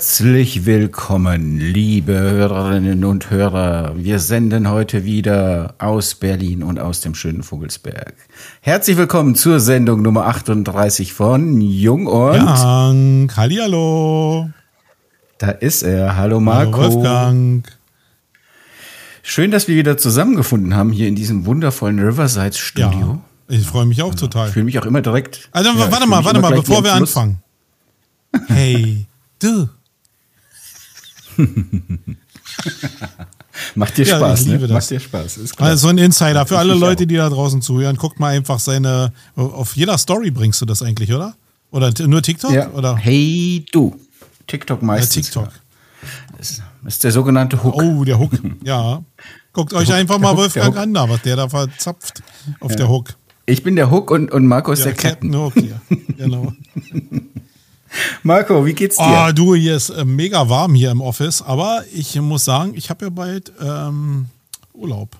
[0.00, 3.92] Herzlich willkommen, liebe Hörerinnen und Hörer.
[3.96, 8.14] Wir senden heute wieder aus Berlin und aus dem schönen Vogelsberg.
[8.62, 13.36] Herzlich willkommen zur Sendung Nummer 38 von Jung und Dank.
[13.36, 14.48] Hallihallo.
[15.36, 16.16] Da ist er.
[16.16, 16.78] Hallo Marco.
[16.78, 17.70] Hallo Wolfgang.
[19.22, 23.20] Schön, dass wir wieder zusammengefunden haben hier in diesem wundervollen Riverside Studio.
[23.50, 24.46] Ja, ich freue mich auch total.
[24.46, 25.50] Ich fühle mich auch immer direkt.
[25.52, 27.42] Also ja, warte mal, warte mal, bevor wir anfangen.
[28.46, 29.06] Hey,
[29.42, 29.68] du.
[33.74, 34.68] Macht dir Ja, Spaß, liebe ne?
[34.68, 34.74] das.
[34.84, 35.70] Macht dir Spaß, ist klar.
[35.70, 37.96] Also so ein Insider für alle Leute, die da draußen zuhören.
[37.96, 39.12] Guckt mal einfach seine.
[39.36, 41.34] Auf jeder Story bringst du das eigentlich, oder?
[41.70, 42.52] Oder nur TikTok?
[42.52, 42.70] ja.
[42.70, 42.96] Oder?
[42.96, 43.96] Hey du.
[44.46, 45.26] TikTok Ja, meistens.
[45.26, 45.50] TikTok.
[46.36, 47.74] Das ist der sogenannte Hook.
[47.74, 48.32] Oh, der Hook.
[48.64, 49.02] Ja.
[49.52, 52.22] Guckt euch einfach mal Hook, Wolfgang an, da, was der da verzapft
[52.60, 53.14] auf der Hook.
[53.46, 55.34] Ich bin der Hook und, und Marco ist Ja, der Captain.
[55.36, 55.80] Hook hier.
[56.16, 56.52] Genau.
[58.22, 59.02] Marco, wie geht's dir?
[59.04, 62.90] Ah, du, hier ist äh, mega warm hier im Office, aber ich muss sagen, ich
[62.90, 64.26] habe ja bald ähm,
[64.72, 65.16] Urlaub.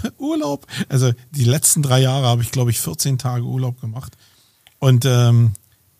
[0.18, 0.66] Urlaub.
[0.88, 4.16] Also die letzten drei Jahre habe ich, glaube ich, 14 Tage Urlaub gemacht.
[4.78, 5.52] Und ähm,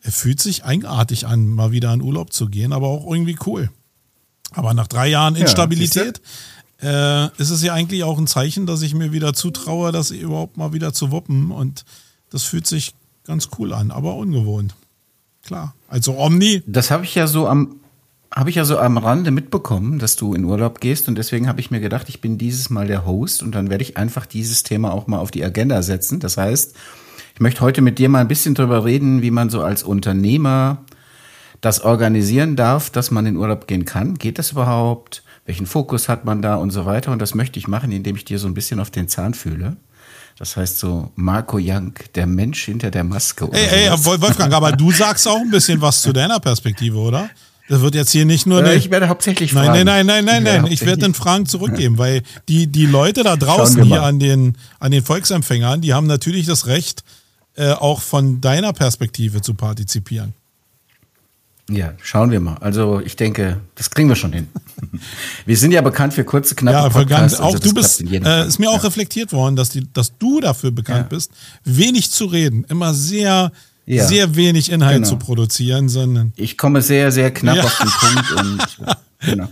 [0.03, 3.71] es fühlt sich eigenartig an, mal wieder in Urlaub zu gehen, aber auch irgendwie cool.
[4.53, 6.21] Aber nach drei Jahren Ja, Instabilität
[6.83, 10.57] äh, ist es ja eigentlich auch ein Zeichen, dass ich mir wieder zutraue, das überhaupt
[10.57, 11.51] mal wieder zu wuppen.
[11.51, 11.85] Und
[12.31, 14.75] das fühlt sich ganz cool an, aber ungewohnt.
[15.47, 15.75] Klar.
[15.89, 17.77] Also Omni, Das habe ich ja so am
[18.35, 21.61] habe ich ja so am Rande mitbekommen, dass du in Urlaub gehst und deswegen habe
[21.61, 24.63] ich mir gedacht, ich bin dieses Mal der Host und dann werde ich einfach dieses
[24.63, 26.19] Thema auch mal auf die Agenda setzen.
[26.19, 26.75] Das heißt,
[27.35, 30.79] ich möchte heute mit dir mal ein bisschen drüber reden, wie man so als Unternehmer
[31.61, 34.15] das organisieren darf, dass man in Urlaub gehen kann.
[34.15, 35.23] Geht das überhaupt?
[35.45, 37.13] Welchen Fokus hat man da und so weiter?
[37.13, 39.77] Und das möchte ich machen, indem ich dir so ein bisschen auf den Zahn fühle.
[40.39, 43.47] Das heißt so Marco Young, der Mensch hinter der Maske.
[43.49, 47.29] oder Ey, ey, Wolfgang, aber du sagst auch ein bisschen was zu deiner Perspektive, oder?
[47.69, 49.85] Das wird jetzt hier nicht nur Äh, ich werde hauptsächlich Nein, fragen.
[49.87, 50.73] nein, nein, nein, nein, nein.
[50.73, 54.91] Ich werde den Fragen zurückgeben, weil die, die Leute da draußen hier an den, an
[54.91, 57.05] den Volksempfängern, die haben natürlich das Recht,
[57.55, 60.35] äh, auch von deiner Perspektive zu partizipieren.
[61.75, 62.57] Ja, schauen wir mal.
[62.61, 64.49] Also ich denke, das kriegen wir schon hin.
[65.47, 67.41] wir sind ja bekannt für kurze, knappe Ja, Podcasts.
[67.41, 68.89] auch also du bist, äh, ist mir auch ja.
[68.89, 71.17] reflektiert worden, dass, die, dass du dafür bekannt Ja.
[71.17, 71.31] bist,
[71.65, 73.53] wenig zu reden, immer sehr,
[73.87, 74.05] Ja.
[74.07, 75.09] sehr wenig Inhalt Genau.
[75.09, 78.89] zu produzieren, sondern Ich komme sehr, sehr knapp auf den Punkt und
[79.25, 79.49] genau.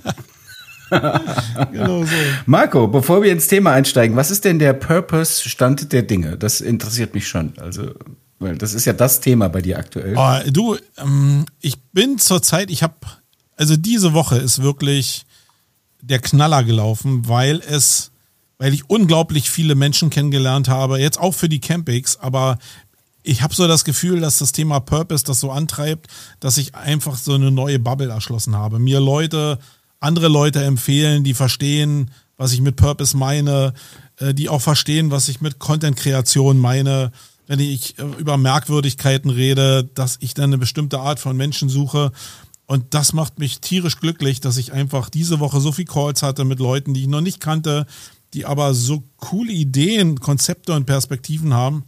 [1.72, 2.10] genau so.
[2.46, 6.36] Marco, bevor wir ins Thema einsteigen, was ist denn der Purpose-Stand der Dinge?
[6.36, 7.52] Das interessiert mich schon.
[7.58, 7.92] Also,
[8.40, 10.16] weil das ist ja das Thema bei dir aktuell.
[10.16, 12.94] Oh, du, ähm, ich bin zurzeit, ich habe,
[13.56, 15.26] also diese Woche ist wirklich
[16.00, 18.10] der Knaller gelaufen, weil es,
[18.58, 22.58] weil ich unglaublich viele Menschen kennengelernt habe, jetzt auch für die Campings, aber
[23.22, 26.06] ich habe so das Gefühl, dass das Thema Purpose das so antreibt,
[26.40, 28.78] dass ich einfach so eine neue Bubble erschlossen habe.
[28.78, 29.58] Mir Leute,
[30.00, 33.74] andere Leute empfehlen, die verstehen, was ich mit Purpose meine,
[34.16, 37.12] äh, die auch verstehen, was ich mit Content-Kreation meine.
[37.50, 42.12] Wenn ich äh, über Merkwürdigkeiten rede, dass ich dann eine bestimmte Art von Menschen suche.
[42.66, 46.44] Und das macht mich tierisch glücklich, dass ich einfach diese Woche so viel Calls hatte
[46.44, 47.86] mit Leuten, die ich noch nicht kannte,
[48.34, 51.86] die aber so coole Ideen, Konzepte und Perspektiven haben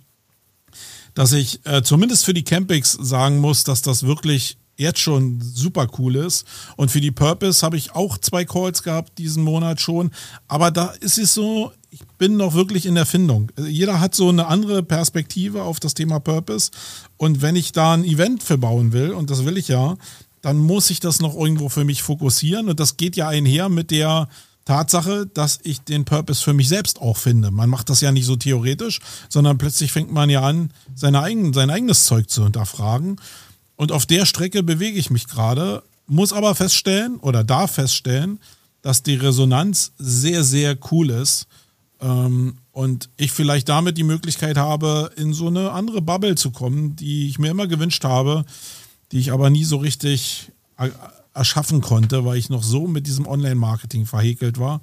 [1.15, 5.87] dass ich äh, zumindest für die Campings sagen muss, dass das wirklich jetzt schon super
[5.99, 6.47] cool ist.
[6.77, 10.11] Und für die Purpose habe ich auch zwei Calls gehabt diesen Monat schon.
[10.49, 13.53] Aber da ist es so, ich bin noch wirklich in der Findung.
[13.59, 16.71] Jeder hat so eine andere Perspektive auf das Thema Purpose.
[17.19, 19.97] Und wenn ich da ein Event für bauen will, und das will ich ja,
[20.41, 22.69] dann muss ich das noch irgendwo für mich fokussieren.
[22.69, 24.29] Und das geht ja einher mit der
[24.65, 27.51] Tatsache, dass ich den Purpose für mich selbst auch finde.
[27.51, 31.53] Man macht das ja nicht so theoretisch, sondern plötzlich fängt man ja an, seine eigen,
[31.53, 33.17] sein eigenes Zeug zu hinterfragen.
[33.77, 38.39] Und auf der Strecke bewege ich mich gerade, muss aber feststellen oder darf feststellen,
[38.83, 41.47] dass die Resonanz sehr, sehr cool ist.
[42.01, 46.97] Ähm, und ich vielleicht damit die Möglichkeit habe, in so eine andere Bubble zu kommen,
[46.97, 48.45] die ich mir immer gewünscht habe,
[49.13, 50.91] die ich aber nie so richtig er-
[51.35, 54.81] erschaffen konnte, weil ich noch so mit diesem Online-Marketing verhekelt war.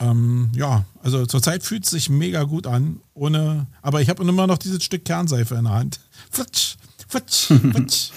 [0.00, 4.46] Ähm, ja, also zurzeit fühlt es sich mega gut an, ohne, aber ich habe immer
[4.46, 6.00] noch dieses Stück Kernseife in der Hand.
[6.30, 6.76] Futsch,
[7.14, 8.10] futsch, futsch.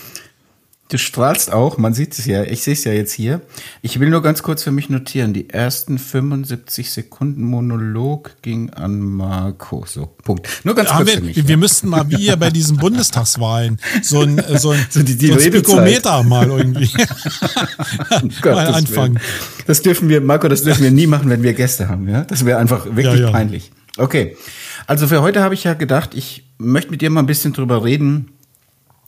[0.90, 3.42] Du strahlst auch, man sieht es ja, ich sehe es ja jetzt hier.
[3.82, 9.02] Ich will nur ganz kurz für mich notieren, die ersten 75 Sekunden Monolog ging an
[9.02, 9.84] Marco.
[9.86, 10.48] So, Punkt.
[10.64, 11.36] Nur ganz Haben kurz wir, für mich.
[11.36, 11.58] wir ja.
[11.58, 15.34] müssten mal wie hier bei diesen Bundestagswahlen so ein, so ein, So die- die so
[15.34, 15.40] ein.
[15.42, 16.90] Spikometer mal irgendwie
[18.22, 19.16] Um mal anfangen.
[19.16, 19.20] Willen.
[19.68, 22.24] Das dürfen wir, Marco, das dürfen wir nie machen, wenn wir Gäste haben, ja?
[22.24, 23.32] Das wäre einfach wirklich Ja, ja.
[23.32, 23.72] peinlich.
[23.98, 24.38] Okay.
[24.86, 27.84] Also für heute habe ich ja gedacht, ich möchte mit dir mal ein bisschen drüber
[27.84, 28.30] reden,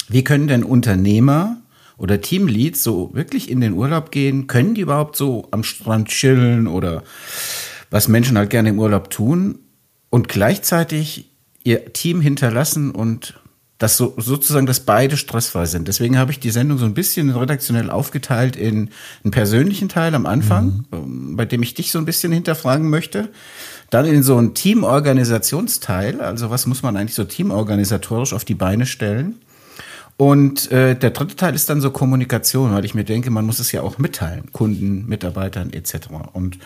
[0.09, 1.57] wie können denn Unternehmer
[1.97, 4.47] oder Teamleads so wirklich in den Urlaub gehen?
[4.47, 7.03] Können die überhaupt so am Strand chillen oder
[7.89, 9.59] was Menschen halt gerne im Urlaub tun
[10.09, 11.29] und gleichzeitig
[11.63, 13.39] ihr Team hinterlassen und
[13.79, 15.87] das so, sozusagen, dass beide stressfrei sind.
[15.87, 18.89] Deswegen habe ich die Sendung so ein bisschen redaktionell aufgeteilt in
[19.23, 21.37] einen persönlichen Teil am Anfang, mhm.
[21.37, 23.29] bei dem ich dich so ein bisschen hinterfragen möchte.
[23.89, 28.85] Dann in so einen Teamorganisationsteil, also was muss man eigentlich so teamorganisatorisch auf die Beine
[28.85, 29.35] stellen.
[30.19, 33.59] Und äh, der dritte Teil ist dann so Kommunikation, weil ich mir denke, man muss
[33.59, 36.09] es ja auch mitteilen, Kunden, Mitarbeitern etc.
[36.33, 36.57] Und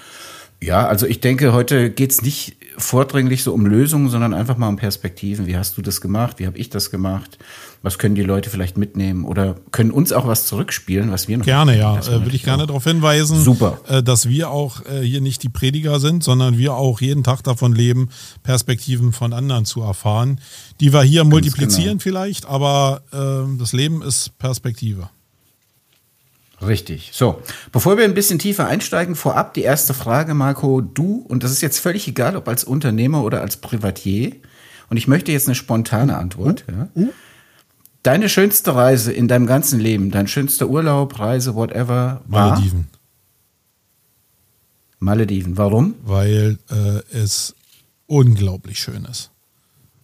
[0.64, 4.78] ja, also ich denke, heute geht's nicht vordringlich so um Lösungen, sondern einfach mal um
[4.78, 5.46] Perspektiven.
[5.46, 6.40] Wie hast du das gemacht?
[6.40, 7.38] Wie habe ich das gemacht?
[7.82, 9.26] Was können die Leute vielleicht mitnehmen?
[9.26, 12.00] Oder können uns auch was zurückspielen, was wir noch Gerne, ja.
[12.00, 13.80] Äh, Würde ich gerne darauf hinweisen, Super.
[13.88, 17.44] Äh, dass wir auch äh, hier nicht die Prediger sind, sondern wir auch jeden Tag
[17.44, 18.10] davon leben,
[18.42, 20.40] Perspektiven von anderen zu erfahren,
[20.80, 22.02] die wir hier Ganz multiplizieren genau.
[22.02, 25.10] vielleicht, aber äh, das Leben ist Perspektive.
[26.68, 27.12] Richtig.
[27.14, 30.82] So, bevor wir ein bisschen tiefer einsteigen, vorab die erste Frage, Marco.
[30.82, 34.36] Du, und das ist jetzt völlig egal, ob als Unternehmer oder als Privatier,
[34.90, 36.66] und ich möchte jetzt eine spontane Antwort.
[36.70, 37.08] Ja.
[38.04, 42.50] Deine schönste Reise in deinem ganzen Leben, dein schönster Urlaub, Reise, whatever, war?
[42.50, 42.88] Malediven.
[45.00, 45.58] Malediven.
[45.58, 45.96] Warum?
[46.04, 47.56] Weil äh, es
[48.08, 49.32] unglaublich schön ist.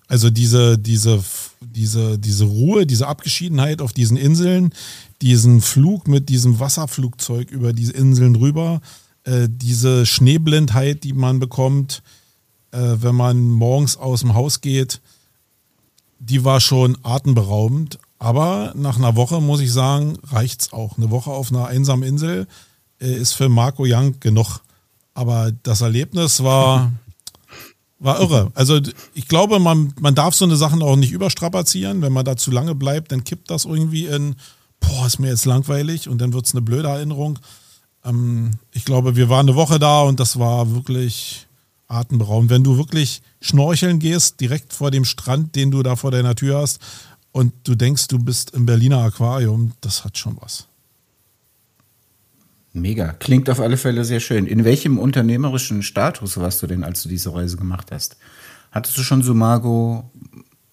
[0.08, 1.24] Also diese, diese,
[1.62, 4.74] diese, diese Ruhe, diese Abgeschiedenheit auf diesen Inseln,
[5.22, 8.82] diesen Flug mit diesem Wasserflugzeug über diese Inseln rüber,
[9.24, 12.02] äh, diese Schneeblindheit, die man bekommt,
[12.72, 15.02] äh, wenn man morgens aus dem Haus geht,
[16.20, 18.00] die war schon atemberaubend.
[18.18, 20.98] Aber nach einer Woche muss ich sagen, reicht's auch.
[20.98, 22.48] Eine Woche auf einer einsamen Insel
[23.00, 24.60] äh, ist für Marco Young genug.
[25.14, 26.92] Aber das Erlebnis war
[28.00, 28.52] war irre.
[28.56, 28.80] Also
[29.14, 32.02] ich glaube, man, man darf so eine Sachen auch nicht überstrapazieren.
[32.02, 34.36] Wenn man da zu lange bleibt, dann kippt das irgendwie in,
[34.80, 37.40] boah, ist mir jetzt langweilig und dann wird es eine blöde Erinnerung.
[38.06, 41.48] Ähm, ich glaube, wir waren eine Woche da und das war wirklich
[41.88, 42.50] atemberaubend.
[42.50, 46.60] Wenn du wirklich schnorcheln gehst, direkt vor dem Strand, den du da vor deiner Tür
[46.60, 46.80] hast,
[47.32, 50.68] und du denkst, du bist im Berliner Aquarium, das hat schon was.
[52.74, 53.14] Mega.
[53.14, 54.46] Klingt auf alle Fälle sehr schön.
[54.46, 58.18] In welchem unternehmerischen Status warst du denn, als du diese Reise gemacht hast?
[58.72, 60.10] Hattest du schon Sumago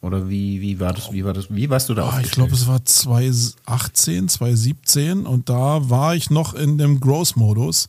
[0.07, 2.55] oder wie, wie war das, wie war das, wie warst du da oh, Ich glaube,
[2.55, 7.89] es war 2018, 2017 und da war ich noch in dem Growth-Modus.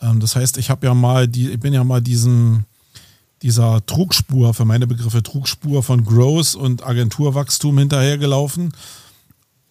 [0.00, 2.64] Ähm, das heißt, ich habe ja mal die, ich bin ja mal diesen,
[3.42, 8.72] dieser Trugspur, für meine Begriffe Trugspur von Growth und Agenturwachstum hinterhergelaufen.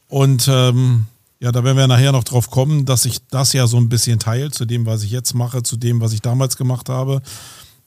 [0.07, 1.05] Und ähm,
[1.39, 4.19] ja, da werden wir nachher noch drauf kommen, dass sich das ja so ein bisschen
[4.19, 7.21] teilt zu dem, was ich jetzt mache, zu dem, was ich damals gemacht habe,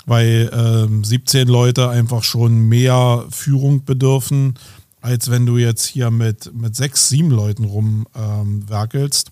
[0.09, 4.55] weil ähm, 17 Leute einfach schon mehr Führung bedürfen,
[5.03, 9.31] als wenn du jetzt hier mit, mit sechs, sieben Leuten rumwerkelst.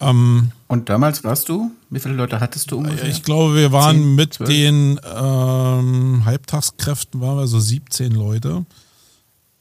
[0.00, 1.70] Ähm, Und damals warst du?
[1.90, 3.08] Wie viele Leute hattest du ungefähr?
[3.08, 4.48] Ich glaube, wir waren 10, mit 12?
[4.48, 8.64] den ähm, Halbtagskräften, waren wir so 17 Leute.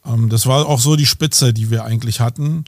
[0.05, 2.63] Ähm, das war auch so die Spitze, die wir eigentlich hatten.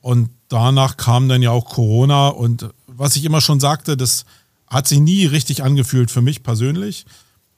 [0.00, 4.26] Und danach kam dann ja auch Corona und was ich immer schon sagte, das
[4.74, 7.06] hat sich nie richtig angefühlt für mich persönlich.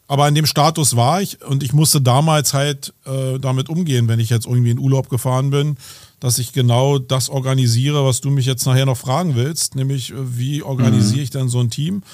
[0.08, 4.20] Aber in dem Status war ich und ich musste damals halt äh, damit umgehen, wenn
[4.20, 5.76] ich jetzt irgendwie in Urlaub gefahren bin,
[6.20, 10.14] dass ich genau das organisiere, was du mich jetzt nachher noch fragen willst, nämlich äh,
[10.16, 11.22] wie organisiere mhm.
[11.22, 12.04] ich dann so ein Team?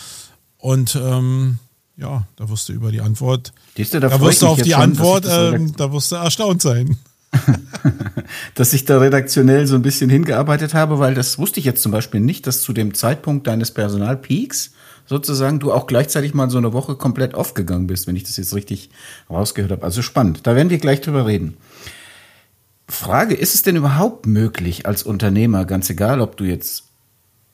[0.57, 1.59] Und ähm,
[1.99, 4.71] ja, da wirst du über die Antwort, Siehst du, da, da wirst du auf die
[4.71, 6.97] schon, Antwort, äh, da wirst du erstaunt sein.
[8.55, 11.93] dass ich da redaktionell so ein bisschen hingearbeitet habe, weil das wusste ich jetzt zum
[11.93, 14.73] Beispiel nicht, dass zu dem Zeitpunkt deines Personalpeaks
[15.07, 18.55] sozusagen du auch gleichzeitig mal so eine Woche komplett aufgegangen bist, wenn ich das jetzt
[18.55, 18.91] richtig
[19.31, 19.85] rausgehört habe.
[19.85, 20.47] Also spannend.
[20.47, 21.57] Da werden wir gleich drüber reden.
[22.89, 26.85] Frage, ist es denn überhaupt möglich als Unternehmer, ganz egal, ob du jetzt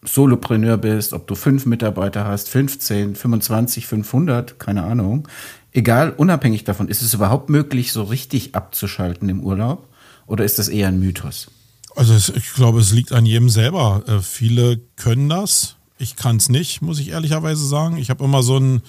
[0.02, 5.28] Solopreneur bist, ob du fünf Mitarbeiter hast, 15, 25, 500, keine Ahnung,
[5.72, 9.88] egal, unabhängig davon, ist es überhaupt möglich, so richtig abzuschalten im Urlaub?
[10.26, 11.50] Oder ist das eher ein Mythos?
[11.96, 14.04] Also ich glaube, es liegt an jedem selber.
[14.06, 15.77] Äh, viele können das.
[15.98, 17.96] Ich kann es nicht, muss ich ehrlicherweise sagen.
[17.96, 18.82] Ich habe immer so ein,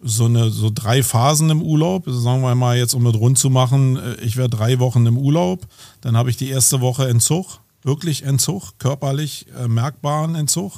[0.00, 2.04] so eine so drei Phasen im Urlaub.
[2.06, 5.18] Sagen wir mal jetzt, um es rund zu machen, äh, ich wäre drei Wochen im
[5.18, 5.66] Urlaub.
[6.00, 10.74] Dann habe ich die erste Woche Entzug, wirklich Entzug, körperlich äh, merkbaren Entzug.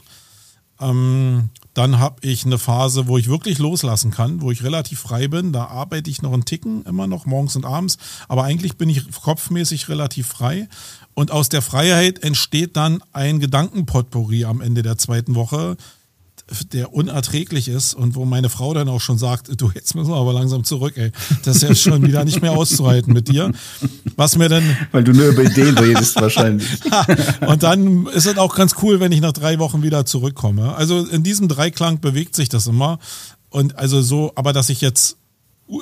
[0.80, 5.28] Ähm, dann habe ich eine Phase, wo ich wirklich loslassen kann, wo ich relativ frei
[5.28, 5.52] bin.
[5.52, 7.98] Da arbeite ich noch einen Ticken, immer noch morgens und abends.
[8.28, 10.68] Aber eigentlich bin ich kopfmäßig relativ frei.
[11.20, 15.76] Und aus der Freiheit entsteht dann ein Gedankenpotpourri am Ende der zweiten Woche.
[16.72, 20.16] der unerträglich ist und wo meine Frau dann auch schon sagt, du, jetzt müssen wir
[20.16, 21.12] aber langsam zurück, ey.
[21.44, 23.52] Das ist ja schon wieder nicht mehr auszuhalten mit dir.
[24.16, 24.64] Was mir dann.
[24.92, 26.66] Weil du nur über Ideen redest wahrscheinlich.
[27.46, 30.74] und dann ist es auch ganz cool, wenn ich nach drei Wochen wieder zurückkomme.
[30.74, 32.98] Also in diesem Dreiklang bewegt sich das immer.
[33.50, 35.18] Und also so, aber dass ich jetzt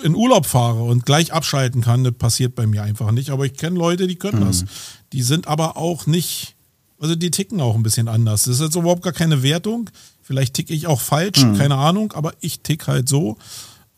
[0.05, 3.31] in Urlaub fahre und gleich abschalten kann, das passiert bei mir einfach nicht.
[3.31, 4.47] Aber ich kenne Leute, die können mhm.
[4.47, 4.65] das.
[5.13, 6.55] Die sind aber auch nicht,
[7.01, 8.45] also die ticken auch ein bisschen anders.
[8.45, 9.91] Das ist jetzt überhaupt gar keine Wertung.
[10.23, 11.57] Vielleicht ticke ich auch falsch, mhm.
[11.57, 13.39] keine Ahnung, aber ich tick halt so.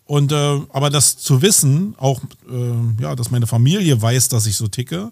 [0.05, 2.21] Und äh, aber das zu wissen, auch
[2.51, 5.11] äh, ja, dass meine Familie weiß, dass ich so ticke,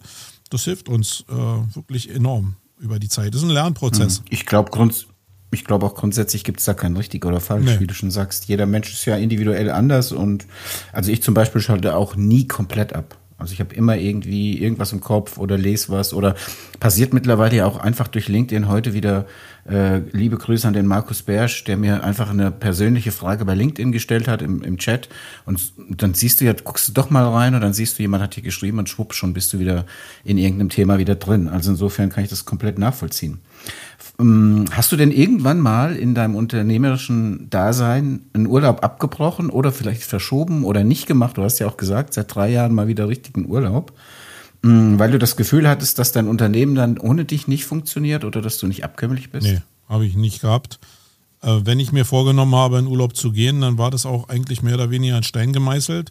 [0.51, 1.35] das hilft uns äh,
[1.75, 3.35] wirklich enorm über die Zeit.
[3.35, 4.21] Das ist ein Lernprozess.
[4.21, 4.27] Mhm.
[4.31, 5.07] Ich glaube grunds
[5.51, 7.81] ich glaube auch grundsätzlich gibt es da kein richtig oder falsch, nee.
[7.81, 8.47] wie du schon sagst.
[8.47, 10.47] Jeder Mensch ist ja individuell anders und
[10.93, 13.17] also ich zum Beispiel schalte auch nie komplett ab.
[13.39, 16.35] Also ich habe immer irgendwie irgendwas im Kopf oder lese was oder
[16.81, 19.27] passiert mittlerweile ja auch einfach durch LinkedIn heute wieder
[19.71, 23.93] äh, liebe Grüße an den Markus Bersch, der mir einfach eine persönliche Frage bei LinkedIn
[23.93, 25.09] gestellt hat im, im Chat
[25.47, 28.25] und dann siehst du ja, guckst du doch mal rein und dann siehst du, jemand
[28.25, 29.87] hat hier geschrieben und schwupp, schon bist du wieder
[30.25, 31.47] in irgendeinem Thema wieder drin.
[31.47, 33.39] Also insofern kann ich das komplett nachvollziehen.
[34.21, 40.03] Ähm, hast du denn irgendwann mal in deinem unternehmerischen Dasein einen Urlaub abgebrochen oder vielleicht
[40.03, 41.37] verschoben oder nicht gemacht?
[41.37, 43.93] Du hast ja auch gesagt, seit drei Jahren mal wieder richtigen Urlaub.
[44.65, 48.43] Ähm, weil du das Gefühl hattest, dass dein Unternehmen dann ohne dich nicht funktioniert oder
[48.43, 49.47] dass du nicht abkömmlich bist?
[49.47, 50.81] Nee, habe ich nicht gehabt.
[51.43, 54.63] Äh, wenn ich mir vorgenommen habe, in Urlaub zu gehen, dann war das auch eigentlich
[54.63, 56.11] mehr oder weniger ein Stein gemeißelt.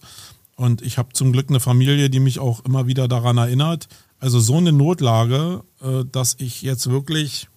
[0.55, 3.89] Und ich habe zum Glück eine Familie, die mich auch immer wieder daran erinnert.
[4.19, 7.49] Also so eine Notlage, äh, dass ich jetzt wirklich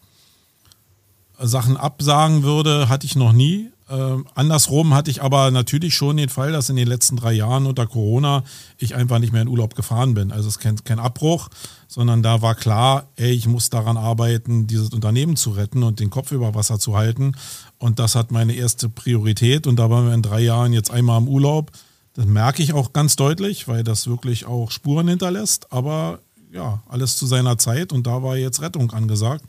[1.41, 3.71] Sachen absagen würde, hatte ich noch nie.
[3.89, 7.67] Äh, andersrum hatte ich aber natürlich schon den Fall, dass in den letzten drei Jahren
[7.67, 8.45] unter Corona
[8.79, 10.31] ich einfach nicht mehr in Urlaub gefahren bin.
[10.31, 11.49] Also es ist kein, kein Abbruch,
[11.89, 16.11] sondern da war klar, ey, ich muss daran arbeiten, dieses Unternehmen zu retten und den
[16.11, 17.33] Kopf über Wasser zu halten.
[17.79, 19.67] Und das hat meine erste Priorität.
[19.67, 21.73] Und da waren wir in drei Jahren jetzt einmal im Urlaub.
[22.15, 25.73] Das merke ich auch ganz deutlich, weil das wirklich auch Spuren hinterlässt.
[25.73, 26.21] Aber
[26.53, 29.45] ja, alles zu seiner Zeit und da war jetzt Rettung angesagt.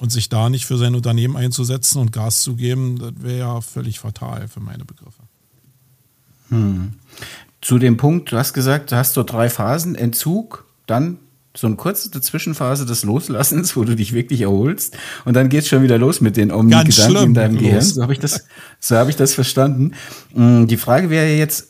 [0.00, 3.60] Und sich da nicht für sein Unternehmen einzusetzen und Gas zu geben, das wäre ja
[3.60, 5.22] völlig fatal für meine Begriffe.
[6.48, 6.94] Hm.
[7.60, 11.18] Zu dem Punkt, du hast gesagt, du hast so drei Phasen, Entzug, dann
[11.54, 15.68] so eine kurze Zwischenphase des Loslassens, wo du dich wirklich erholst und dann geht es
[15.68, 17.82] schon wieder los mit den Omni-Gedanken in deinem Gehirn.
[17.82, 18.44] So habe ich das,
[18.78, 19.92] so habe ich das verstanden.
[20.32, 21.68] Hm, die Frage wäre jetzt,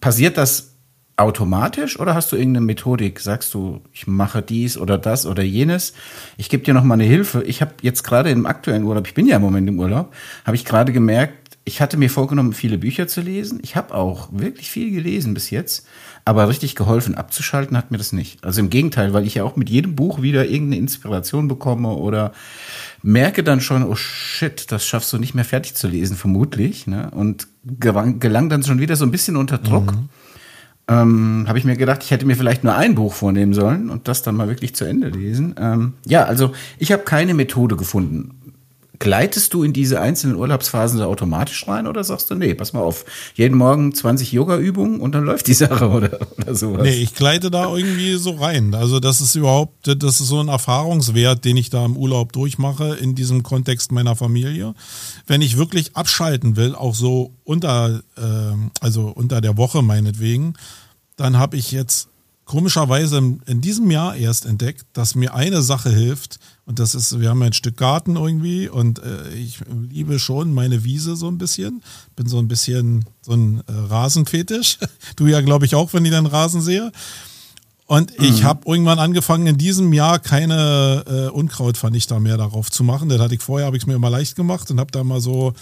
[0.00, 0.71] passiert das
[1.16, 3.20] automatisch oder hast du irgendeine Methodik?
[3.20, 5.92] Sagst du, ich mache dies oder das oder jenes?
[6.36, 7.42] Ich gebe dir noch mal eine Hilfe.
[7.44, 10.14] Ich habe jetzt gerade im aktuellen Urlaub, ich bin ja im Moment im Urlaub,
[10.44, 13.60] habe ich gerade gemerkt, ich hatte mir vorgenommen, viele Bücher zu lesen.
[13.62, 15.86] Ich habe auch wirklich viel gelesen bis jetzt,
[16.24, 18.42] aber richtig geholfen abzuschalten hat mir das nicht.
[18.42, 22.32] Also im Gegenteil, weil ich ja auch mit jedem Buch wieder irgendeine Inspiration bekomme oder
[23.02, 26.88] merke dann schon, oh shit, das schaffst du nicht mehr fertig zu lesen, vermutlich.
[26.88, 27.10] Ne?
[27.12, 29.92] Und gelang dann schon wieder so ein bisschen unter Druck.
[29.92, 30.08] Mhm
[30.88, 34.08] ähm, habe ich mir gedacht, ich hätte mir vielleicht nur ein Buch vornehmen sollen und
[34.08, 35.54] das dann mal wirklich zu Ende lesen.
[35.58, 38.41] Ähm, ja, also ich habe keine Methode gefunden.
[39.02, 42.82] Gleitest du in diese einzelnen Urlaubsphasen so automatisch rein oder sagst du, nee, pass mal
[42.82, 43.04] auf,
[43.34, 46.82] jeden Morgen 20 Yoga-Übungen und dann läuft die Sache oder, oder sowas?
[46.82, 48.76] Nee, ich gleite da irgendwie so rein.
[48.76, 52.94] Also das ist überhaupt, das ist so ein Erfahrungswert, den ich da im Urlaub durchmache
[52.94, 54.74] in diesem Kontext meiner Familie.
[55.26, 58.22] Wenn ich wirklich abschalten will, auch so unter, äh,
[58.80, 60.54] also unter der Woche meinetwegen,
[61.16, 62.08] dann habe ich jetzt
[62.44, 66.38] komischerweise in diesem Jahr erst entdeckt, dass mir eine Sache hilft.
[66.64, 69.58] Und das ist, wir haben ein Stück Garten irgendwie und äh, ich
[69.90, 71.82] liebe schon meine Wiese so ein bisschen.
[72.14, 74.78] Bin so ein bisschen so ein äh, Rasenfetisch.
[75.16, 76.92] Du ja, glaube ich, auch, wenn ich deinen Rasen sehe.
[77.86, 78.24] Und mhm.
[78.24, 83.08] ich habe irgendwann angefangen, in diesem Jahr keine äh, Unkrautvernichter mehr darauf zu machen.
[83.08, 85.20] Das hatte ich vorher, habe ich es mir immer leicht gemacht und habe da mal
[85.20, 85.52] so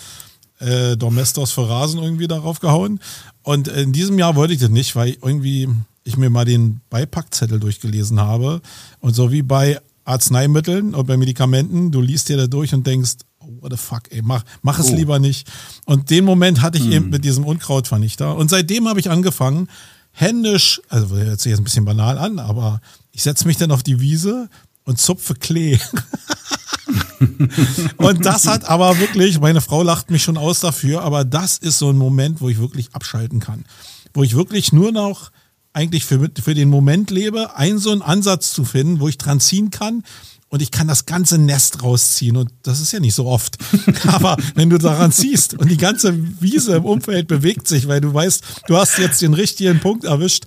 [0.61, 3.01] äh, Domestos für Rasen irgendwie darauf gehauen.
[3.43, 5.69] Und in diesem Jahr wollte ich das nicht, weil irgendwie
[6.05, 8.61] ich mir mal den Beipackzettel durchgelesen habe
[9.01, 9.81] und so wie bei
[10.11, 14.03] Arzneimitteln und bei Medikamenten, du liest dir da durch und denkst, oh, what the fuck,
[14.11, 14.95] ey, mach, mach es oh.
[14.95, 15.51] lieber nicht.
[15.87, 16.93] Und den Moment hatte ich hm.
[16.93, 18.37] eben mit diesem Unkrautvernichter.
[18.37, 19.69] Und seitdem habe ich angefangen,
[20.13, 22.81] händisch, also hört sich jetzt ein bisschen banal an, aber
[23.13, 24.49] ich setze mich dann auf die Wiese
[24.85, 25.79] und zupfe Klee.
[27.97, 31.79] und das hat aber wirklich, meine Frau lacht mich schon aus dafür, aber das ist
[31.79, 33.65] so ein Moment, wo ich wirklich abschalten kann.
[34.13, 35.31] Wo ich wirklich nur noch
[35.73, 39.41] eigentlich für, für den Moment lebe, einen so einen Ansatz zu finden, wo ich dran
[39.41, 40.03] ziehen kann
[40.51, 43.57] und ich kann das ganze Nest rausziehen und das ist ja nicht so oft.
[44.09, 48.13] Aber wenn du daran ziehst und die ganze Wiese im Umfeld bewegt sich, weil du
[48.13, 50.45] weißt, du hast jetzt den richtigen Punkt erwischt,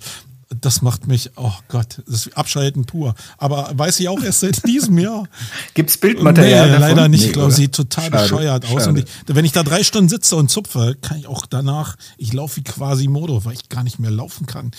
[0.60, 3.14] das macht mich, oh Gott, das ist Abschalten pur.
[3.38, 5.26] Aber weiß ich auch erst seit diesem Jahr.
[5.74, 6.66] Gibt's Bildmaterial?
[6.66, 6.80] Nee, davon?
[6.80, 7.20] leider nicht.
[7.20, 8.84] Nee, ich glaube, sieht total Schade, bescheuert aus.
[8.84, 8.88] schade.
[8.90, 12.32] Und ich, wenn ich da drei Stunden sitze und zupfe, kann ich auch danach, ich
[12.32, 14.70] laufe wie Quasimodo, weil ich gar nicht mehr laufen kann.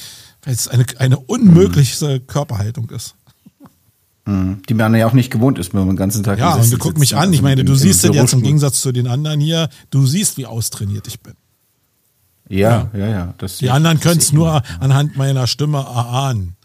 [0.46, 3.16] Weil es eine, eine unmögliche Körperhaltung ist.
[4.28, 6.72] Die man ja auch nicht gewohnt ist, wenn man den ganzen Tag Ja, im und
[6.74, 7.32] du guck mich an.
[7.32, 8.42] Ich meine, im- du im siehst es jetzt im.
[8.42, 9.70] Gegensatz zu den anderen hier.
[9.92, 11.34] Du siehst, wie austrainiert ich bin.
[12.50, 13.34] Ja, ja, ja.
[13.38, 16.56] Das Die anderen können es nur anhand meiner Stimme erahnen.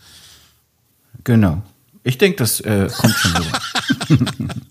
[1.25, 1.63] Genau.
[2.03, 4.17] Ich denke, das äh, kommt schon so.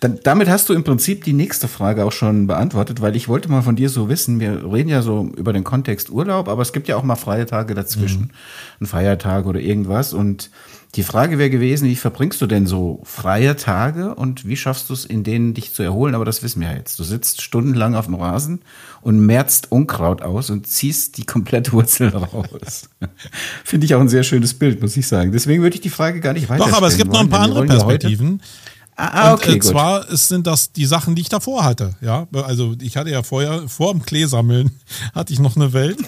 [0.00, 3.50] Dann, damit hast du im Prinzip die nächste Frage auch schon beantwortet, weil ich wollte
[3.50, 6.72] mal von dir so wissen, wir reden ja so über den Kontext Urlaub, aber es
[6.72, 8.32] gibt ja auch mal freie Tage dazwischen,
[8.80, 10.14] ein Feiertag oder irgendwas.
[10.14, 10.50] Und
[10.96, 14.94] die Frage wäre gewesen, wie verbringst du denn so freie Tage und wie schaffst du
[14.94, 16.14] es, in denen dich zu erholen?
[16.14, 16.98] Aber das wissen wir ja jetzt.
[16.98, 18.62] Du sitzt stundenlang auf dem Rasen
[19.02, 22.88] und merzt Unkraut aus und ziehst die komplette Wurzel raus.
[23.64, 25.30] Finde ich auch ein sehr schönes Bild, muss ich sagen.
[25.30, 27.42] Deswegen würde ich die Frage gar nicht weiter Doch, aber es gibt noch ein paar
[27.42, 28.40] andere Perspektiven.
[29.00, 29.70] Ah, und okay, äh, gut.
[29.70, 31.94] zwar ist, sind das die Sachen, die ich davor hatte.
[32.00, 34.70] Ja, also ich hatte ja vorher, vor dem Kleesammeln,
[35.14, 35.98] hatte ich noch eine Welt.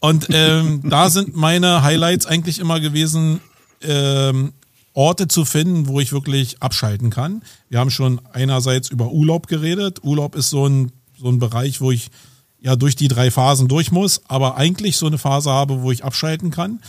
[0.00, 3.40] Und ähm, da sind meine Highlights eigentlich immer gewesen,
[3.82, 4.52] ähm,
[4.94, 7.42] Orte zu finden, wo ich wirklich abschalten kann.
[7.68, 10.02] Wir haben schon einerseits über Urlaub geredet.
[10.02, 12.10] Urlaub ist so ein, so ein Bereich, wo ich
[12.60, 16.04] ja durch die drei Phasen durch muss, aber eigentlich so eine Phase habe, wo ich
[16.04, 16.80] abschalten kann.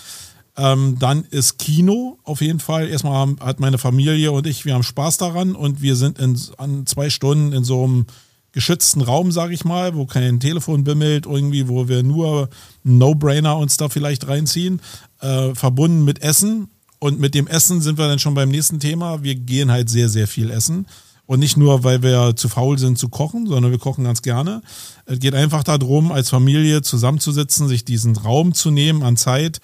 [0.58, 2.90] Ähm, dann ist Kino auf jeden Fall.
[2.90, 6.38] Erstmal haben, hat meine Familie und ich, wir haben Spaß daran und wir sind in,
[6.58, 8.06] an zwei Stunden in so einem
[8.52, 12.50] geschützten Raum, sage ich mal, wo kein Telefon bimmelt, irgendwie, wo wir nur
[12.84, 14.82] No-Brainer uns da vielleicht reinziehen,
[15.22, 16.68] äh, verbunden mit Essen.
[17.00, 19.24] Und mit dem Essen sind wir dann schon beim nächsten Thema.
[19.24, 20.86] Wir gehen halt sehr, sehr viel essen.
[21.26, 24.62] Und nicht nur, weil wir zu faul sind zu kochen, sondern wir kochen ganz gerne.
[25.06, 29.62] Es geht einfach darum, als Familie zusammenzusitzen, sich diesen Raum zu nehmen an Zeit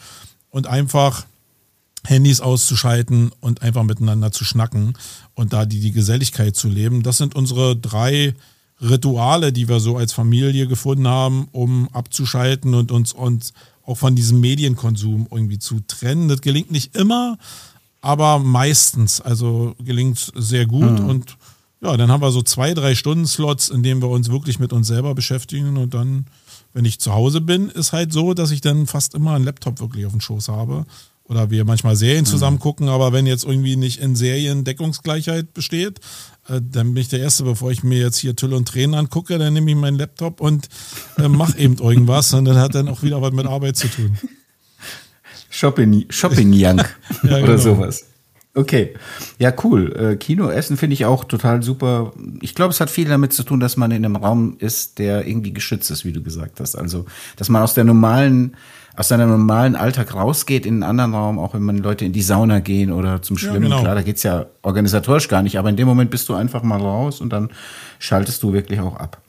[0.57, 1.25] und einfach
[2.03, 4.97] Handys auszuschalten und einfach miteinander zu schnacken
[5.35, 7.03] und da die, die Geselligkeit zu leben.
[7.03, 8.33] Das sind unsere drei
[8.81, 13.53] Rituale, die wir so als Familie gefunden haben, um abzuschalten und uns, uns
[13.85, 16.27] auch von diesem Medienkonsum irgendwie zu trennen.
[16.27, 17.37] Das gelingt nicht immer,
[18.01, 19.21] aber meistens.
[19.21, 20.99] Also gelingt sehr gut.
[20.99, 21.37] Und
[21.81, 24.73] ja, dann haben wir so zwei, drei Stunden Slots, in denen wir uns wirklich mit
[24.73, 25.77] uns selber beschäftigen.
[25.77, 26.25] Und dann,
[26.77, 29.79] wenn ich zu Hause bin, ist halt so, dass ich dann fast immer einen Laptop
[29.79, 30.85] wirklich auf dem Schoß habe.
[31.23, 35.99] Oder wir manchmal Serien zusammen gucken, aber wenn jetzt irgendwie nicht in Serien Deckungsgleichheit besteht,
[36.47, 39.39] äh, dann bin ich der Erste, bevor ich mir jetzt hier Tüll und Tränen angucke,
[39.39, 40.69] dann nehme ich meinen Laptop und
[41.17, 44.15] äh, mache eben irgendwas und dann hat dann auch wieder was mit Arbeit zu tun.
[45.49, 46.77] Shopping, Shopping Young
[47.23, 47.57] Ja, oder genau.
[47.57, 48.05] sowas.
[48.57, 48.95] Okay.
[49.37, 49.95] Ja, cool.
[49.95, 52.11] Äh, Kino essen finde ich auch total super.
[52.41, 55.27] Ich glaube, es hat viel damit zu tun, dass man in einem Raum ist, der
[55.27, 56.75] irgendwie geschützt ist, wie du gesagt hast.
[56.75, 58.57] Also, dass man aus der normalen,
[58.95, 62.23] aus seinem normalen Alltag rausgeht in einen anderen Raum, auch wenn man Leute in die
[62.23, 63.61] Sauna gehen oder zum Schwimmen.
[63.61, 63.81] genau.
[63.81, 66.81] Klar, da geht's ja organisatorisch gar nicht, aber in dem Moment bist du einfach mal
[66.81, 67.51] raus und dann
[67.99, 69.21] schaltest du wirklich auch ab.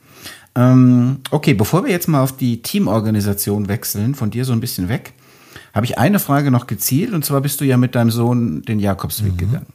[0.55, 4.89] Ähm, okay, bevor wir jetzt mal auf die Teamorganisation wechseln, von dir so ein bisschen
[4.89, 5.13] weg,
[5.79, 8.81] habe ich eine Frage noch gezielt und zwar bist du ja mit deinem Sohn den
[8.81, 9.69] Jakobsweg gegangen.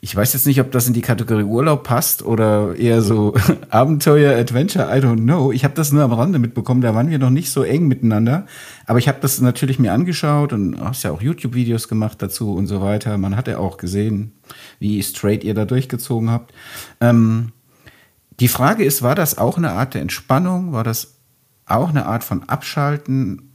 [0.00, 3.34] Ich weiß jetzt nicht, ob das in die Kategorie Urlaub passt oder eher so
[3.68, 5.50] Abenteuer, Adventure, I don't know.
[5.50, 8.46] Ich habe das nur am Rande mitbekommen, da waren wir noch nicht so eng miteinander.
[8.86, 12.68] Aber ich habe das natürlich mir angeschaut und hast ja auch YouTube-Videos gemacht dazu und
[12.68, 13.18] so weiter.
[13.18, 14.30] Man hat ja auch gesehen,
[14.78, 16.54] wie straight ihr da durchgezogen habt.
[17.00, 17.50] Ähm,
[18.38, 20.72] die Frage ist, war das auch eine Art der Entspannung?
[20.72, 21.16] War das
[21.66, 23.51] auch eine Art von Abschalten?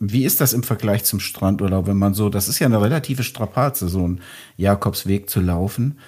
[0.00, 3.22] Wie ist das im Vergleich zum Strandurlaub, wenn man so, das ist ja eine relative
[3.22, 4.20] Strapaze, so einen
[4.56, 5.98] Jakobsweg zu laufen.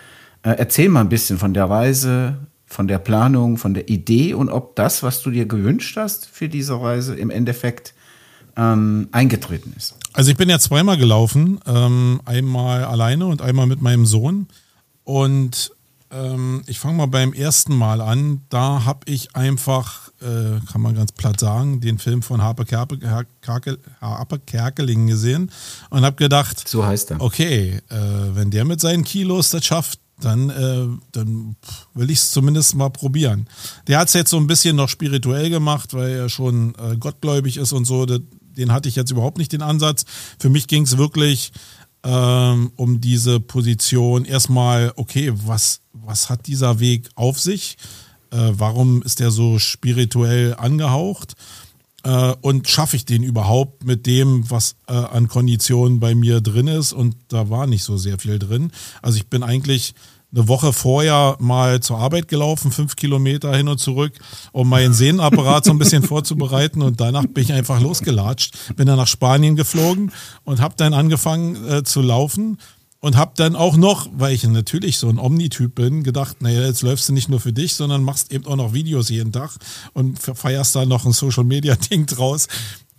[0.42, 4.48] Äh, erzähl mal ein bisschen von der Reise, von der Planung, von der Idee und
[4.48, 7.94] ob das, was du dir gewünscht hast für diese Reise, im Endeffekt
[8.56, 9.96] ähm, eingetreten ist.
[10.12, 14.46] Also ich bin ja zweimal gelaufen, ähm, einmal alleine und einmal mit meinem Sohn.
[15.04, 15.72] Und
[16.10, 18.42] ähm, ich fange mal beim ersten Mal an.
[18.48, 22.98] Da habe ich einfach, äh, kann man ganz platt sagen, den Film von Harpe, Kerpe,
[23.00, 25.50] Her- Kerkel, Harpe Kerkeling gesehen
[25.90, 27.20] und habe gedacht, So heißt er.
[27.20, 27.94] okay, äh,
[28.34, 31.56] wenn der mit seinen Kilos das schafft, dann, äh, dann
[31.94, 33.46] will ich es zumindest mal probieren.
[33.86, 37.56] Der hat es jetzt so ein bisschen noch spirituell gemacht, weil er schon äh, gottgläubig
[37.56, 38.04] ist und so.
[38.04, 40.04] Den hatte ich jetzt überhaupt nicht den Ansatz.
[40.38, 41.52] Für mich ging es wirklich
[42.04, 44.24] ähm, um diese Position.
[44.24, 47.76] Erstmal, okay, was, was hat dieser Weg auf sich?
[48.30, 51.34] Äh, warum ist der so spirituell angehaucht?
[52.02, 56.66] Äh, und schaffe ich den überhaupt mit dem, was äh, an Konditionen bei mir drin
[56.66, 56.92] ist?
[56.92, 58.72] Und da war nicht so sehr viel drin.
[59.02, 59.94] Also ich bin eigentlich
[60.32, 64.12] eine Woche vorher mal zur Arbeit gelaufen, fünf Kilometer hin und zurück,
[64.52, 66.82] um meinen Sehnenapparat so ein bisschen vorzubereiten.
[66.82, 70.12] Und danach bin ich einfach losgelatscht, bin dann nach Spanien geflogen
[70.44, 72.58] und habe dann angefangen äh, zu laufen
[73.00, 76.82] und habe dann auch noch, weil ich natürlich so ein Omnityp bin, gedacht, naja, jetzt
[76.82, 79.50] läufst du nicht nur für dich, sondern machst eben auch noch Videos jeden Tag
[79.94, 82.46] und feierst da noch ein Social Media Ding draus.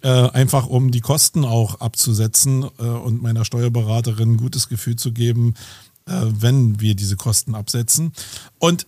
[0.03, 5.11] Äh, einfach um die Kosten auch abzusetzen äh, und meiner Steuerberaterin ein gutes Gefühl zu
[5.13, 5.53] geben,
[6.05, 8.13] wenn wir diese Kosten absetzen.
[8.59, 8.85] Und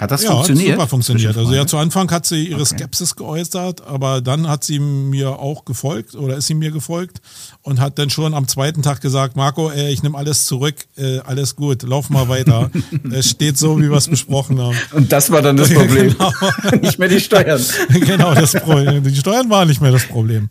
[0.00, 0.68] hat das ja, funktioniert?
[0.70, 1.36] Hat super funktioniert.
[1.36, 2.76] Also ja, zu Anfang hat sie ihre okay.
[2.76, 7.20] Skepsis geäußert, aber dann hat sie mir auch gefolgt oder ist sie mir gefolgt
[7.60, 11.18] und hat dann schon am zweiten Tag gesagt, Marco, ey, ich nehme alles zurück, äh,
[11.18, 12.70] alles gut, lauf mal weiter.
[13.12, 14.76] es steht so, wie wir es besprochen haben.
[14.92, 16.16] Und das war dann das Problem.
[16.16, 16.32] genau.
[16.80, 17.62] nicht mehr die Steuern.
[17.90, 19.04] genau, das Problem.
[19.04, 20.48] Die Steuern waren nicht mehr das Problem.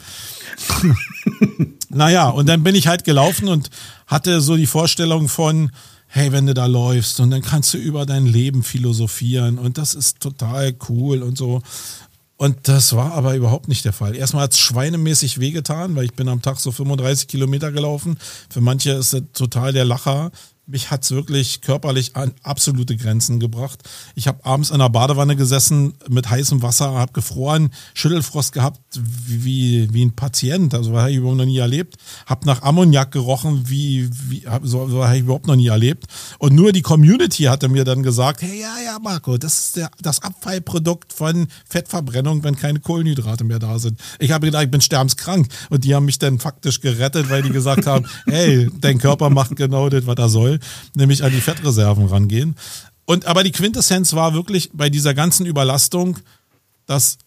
[1.89, 3.71] naja, und dann bin ich halt gelaufen und
[4.09, 5.71] hatte so die Vorstellung von,
[6.07, 9.93] hey, wenn du da läufst und dann kannst du über dein Leben philosophieren und das
[9.93, 11.61] ist total cool und so.
[12.35, 14.15] Und das war aber überhaupt nicht der Fall.
[14.15, 18.17] Erstmal hat es schweinemäßig wehgetan, weil ich bin am Tag so 35 Kilometer gelaufen.
[18.49, 20.31] Für manche ist das total der Lacher
[20.69, 23.79] mich hat's wirklich körperlich an absolute Grenzen gebracht.
[24.15, 29.91] Ich habe abends in der Badewanne gesessen mit heißem Wasser, habe gefroren, Schüttelfrost gehabt wie,
[29.91, 30.73] wie, ein Patient.
[30.73, 31.95] Also was habe ich überhaupt noch nie erlebt.
[32.25, 36.05] Habe nach Ammoniak gerochen, wie, wie so, so habe ich überhaupt noch nie erlebt.
[36.37, 39.89] Und nur die Community hatte mir dann gesagt, hey, ja, ja, Marco, das ist der,
[40.01, 43.99] das Abfallprodukt von Fettverbrennung, wenn keine Kohlenhydrate mehr da sind.
[44.19, 45.47] Ich habe gedacht, ich bin sterbenskrank.
[45.69, 49.55] Und die haben mich dann faktisch gerettet, weil die gesagt haben, hey, dein Körper macht
[49.55, 50.58] genau das, was er soll
[50.95, 52.55] nämlich an die Fettreserven rangehen.
[53.05, 56.19] Und aber die Quintessenz war wirklich bei dieser ganzen Überlastung,
[56.85, 57.17] dass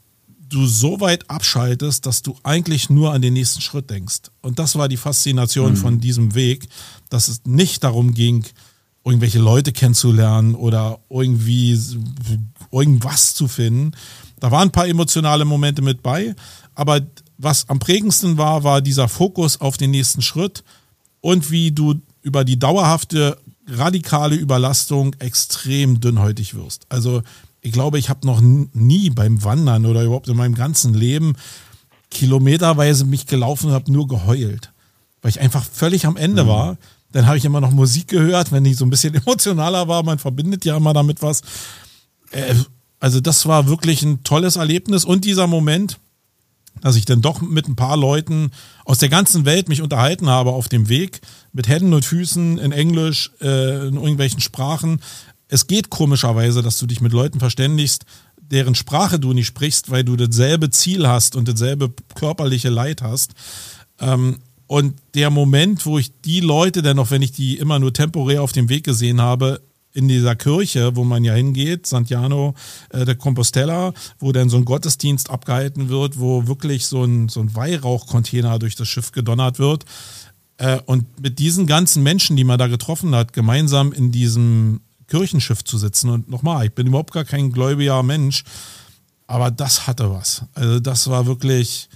[0.49, 4.31] du so weit abschaltest, dass du eigentlich nur an den nächsten Schritt denkst.
[4.43, 5.77] Und das war die Faszination mhm.
[5.77, 6.69] von diesem Weg,
[7.09, 8.45] dass es nicht darum ging,
[9.05, 11.79] irgendwelche Leute kennenzulernen oder irgendwie
[12.71, 13.93] irgendwas zu finden.
[14.39, 16.35] Da waren ein paar emotionale Momente mit bei,
[16.75, 17.01] aber
[17.39, 20.63] was am prägendsten war, war dieser Fokus auf den nächsten Schritt
[21.21, 26.87] und wie du über die dauerhafte radikale Überlastung extrem dünnhäutig wirst.
[26.89, 27.23] Also
[27.61, 31.35] ich glaube, ich habe noch nie beim Wandern oder überhaupt in meinem ganzen Leben
[32.11, 34.73] kilometerweise mich gelaufen und habe nur geheult,
[35.23, 36.49] weil ich einfach völlig am Ende mhm.
[36.49, 36.77] war.
[37.13, 40.03] Dann habe ich immer noch Musik gehört, wenn ich so ein bisschen emotionaler war.
[40.03, 41.43] Man verbindet ja immer damit was.
[42.33, 42.55] Äh,
[43.01, 45.99] also das war wirklich ein tolles Erlebnis und dieser Moment,
[46.83, 48.51] dass ich dann doch mit ein paar Leuten
[48.85, 51.21] aus der ganzen Welt mich unterhalten habe auf dem Weg,
[51.53, 55.01] mit Händen und Füßen in Englisch, äh, in irgendwelchen Sprachen.
[55.49, 58.05] Es geht komischerweise, dass du dich mit Leuten verständigst,
[58.37, 63.33] deren Sprache du nicht sprichst, weil du dasselbe Ziel hast und dasselbe körperliche Leid hast.
[63.99, 67.93] Ähm, und der Moment, wo ich die Leute dann noch, wenn ich die immer nur
[67.93, 69.61] temporär auf dem Weg gesehen habe,
[69.93, 72.55] in dieser Kirche, wo man ja hingeht, Santiano
[72.91, 77.41] äh, de Compostela, wo dann so ein Gottesdienst abgehalten wird, wo wirklich so ein, so
[77.41, 79.85] ein Weihrauchcontainer durch das Schiff gedonnert wird.
[80.57, 85.63] Äh, und mit diesen ganzen Menschen, die man da getroffen hat, gemeinsam in diesem Kirchenschiff
[85.65, 86.09] zu sitzen.
[86.09, 88.45] Und nochmal, ich bin überhaupt gar kein gläubiger Mensch,
[89.27, 90.45] aber das hatte was.
[90.55, 91.89] Also das war wirklich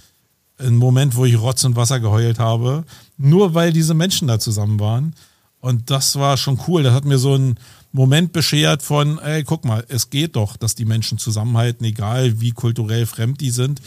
[0.59, 2.83] ein Moment, wo ich Rotz und Wasser geheult habe,
[3.17, 5.15] nur weil diese Menschen da zusammen waren.
[5.59, 6.83] Und das war schon cool.
[6.83, 7.59] Das hat mir so ein,
[7.97, 12.51] Moment beschert von, ey, guck mal, es geht doch, dass die Menschen zusammenhalten, egal wie
[12.51, 13.81] kulturell fremd die sind.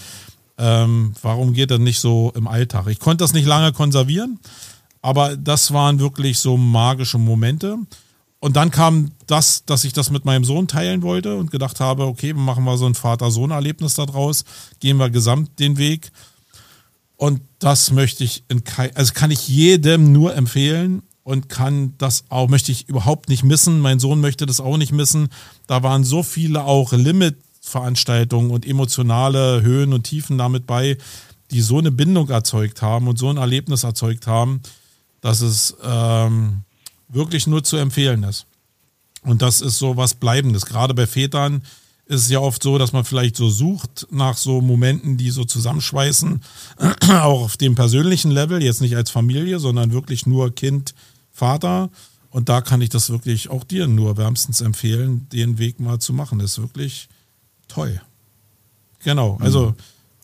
[0.58, 2.88] Ähm, warum geht das nicht so im Alltag?
[2.88, 4.40] Ich konnte das nicht lange konservieren,
[5.00, 7.78] aber das waren wirklich so magische Momente.
[8.40, 12.06] Und dann kam das, dass ich das mit meinem Sohn teilen wollte und gedacht habe,
[12.06, 14.44] okay, wir machen mal so ein Vater-Sohn-Erlebnis daraus,
[14.80, 16.10] gehen wir gesamt den Weg.
[17.16, 22.24] Und das möchte ich in kein, also kann ich jedem nur empfehlen und kann das
[22.28, 23.78] auch, möchte ich überhaupt nicht missen.
[23.78, 25.28] Mein Sohn möchte das auch nicht missen.
[25.68, 30.98] Da waren so viele auch Limit-Veranstaltungen und emotionale Höhen und Tiefen damit bei,
[31.52, 34.60] die so eine Bindung erzeugt haben und so ein Erlebnis erzeugt haben,
[35.20, 36.62] dass es ähm,
[37.08, 38.46] wirklich nur zu empfehlen ist.
[39.22, 40.66] Und das ist so was Bleibendes.
[40.66, 41.62] Gerade bei Vätern
[42.10, 45.44] ist es ja oft so, dass man vielleicht so sucht nach so Momenten, die so
[45.44, 46.42] zusammenschweißen,
[47.08, 50.92] auch auf dem persönlichen Level, jetzt nicht als Familie, sondern wirklich nur Kind,
[51.40, 51.90] Vater.
[52.30, 56.12] Und da kann ich das wirklich auch dir nur wärmstens empfehlen, den Weg mal zu
[56.12, 56.38] machen.
[56.38, 57.08] Das ist wirklich
[57.66, 58.00] toll.
[59.02, 59.70] Genau, also.
[59.70, 59.74] Mhm.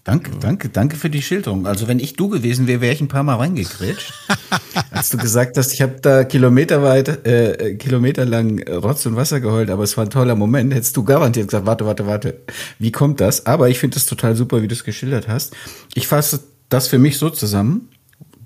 [0.05, 1.67] Danke, danke, danke für die Schilderung.
[1.67, 4.13] Also wenn ich du gewesen wäre, wäre ich ein paar Mal reingekretscht.
[4.93, 9.83] als du gesagt hast, ich habe da kilometerweit, äh, kilometerlang Rotz und Wasser geheult, aber
[9.83, 12.41] es war ein toller Moment, hättest du garantiert gesagt, warte, warte, warte,
[12.79, 13.47] wie kommt das?
[13.47, 15.57] Aber ich finde es total super, wie du es geschildert hast.
[15.95, 17.89] Ich fasse das für mich so zusammen.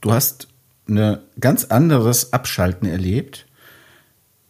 [0.01, 0.49] Du hast
[0.91, 3.47] ein ganz anderes Abschalten erlebt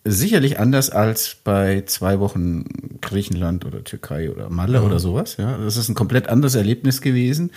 [0.05, 2.64] sicherlich anders als bei zwei Wochen
[3.00, 4.83] Griechenland oder Türkei oder Malle ja.
[4.83, 5.37] oder sowas.
[5.37, 7.50] Ja, das ist ein komplett anderes Erlebnis gewesen.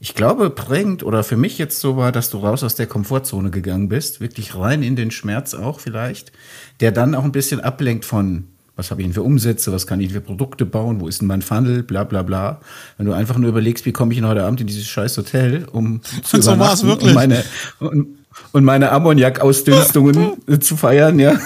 [0.00, 3.50] Ich glaube, prägend oder für mich jetzt so war, dass du raus aus der Komfortzone
[3.50, 6.32] gegangen bist, wirklich rein in den Schmerz auch vielleicht,
[6.80, 10.00] der dann auch ein bisschen ablenkt von was habe ich denn für Umsätze, was kann
[10.00, 12.60] ich für Produkte bauen, wo ist denn mein Funnel, bla bla bla.
[12.96, 15.66] Wenn du einfach nur überlegst, wie komme ich denn heute Abend in dieses scheiß Hotel,
[15.70, 17.10] um zu so war es wirklich.
[17.10, 17.44] Um meine,
[17.78, 18.18] um,
[18.52, 21.38] und meine Ammoniak-Ausdünstungen zu feiern, ja.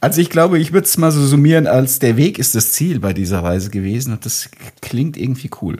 [0.00, 3.00] Also ich glaube, ich würde es mal so summieren, als der Weg ist das Ziel
[3.00, 4.50] bei dieser Reise gewesen und das
[4.82, 5.78] klingt irgendwie cool.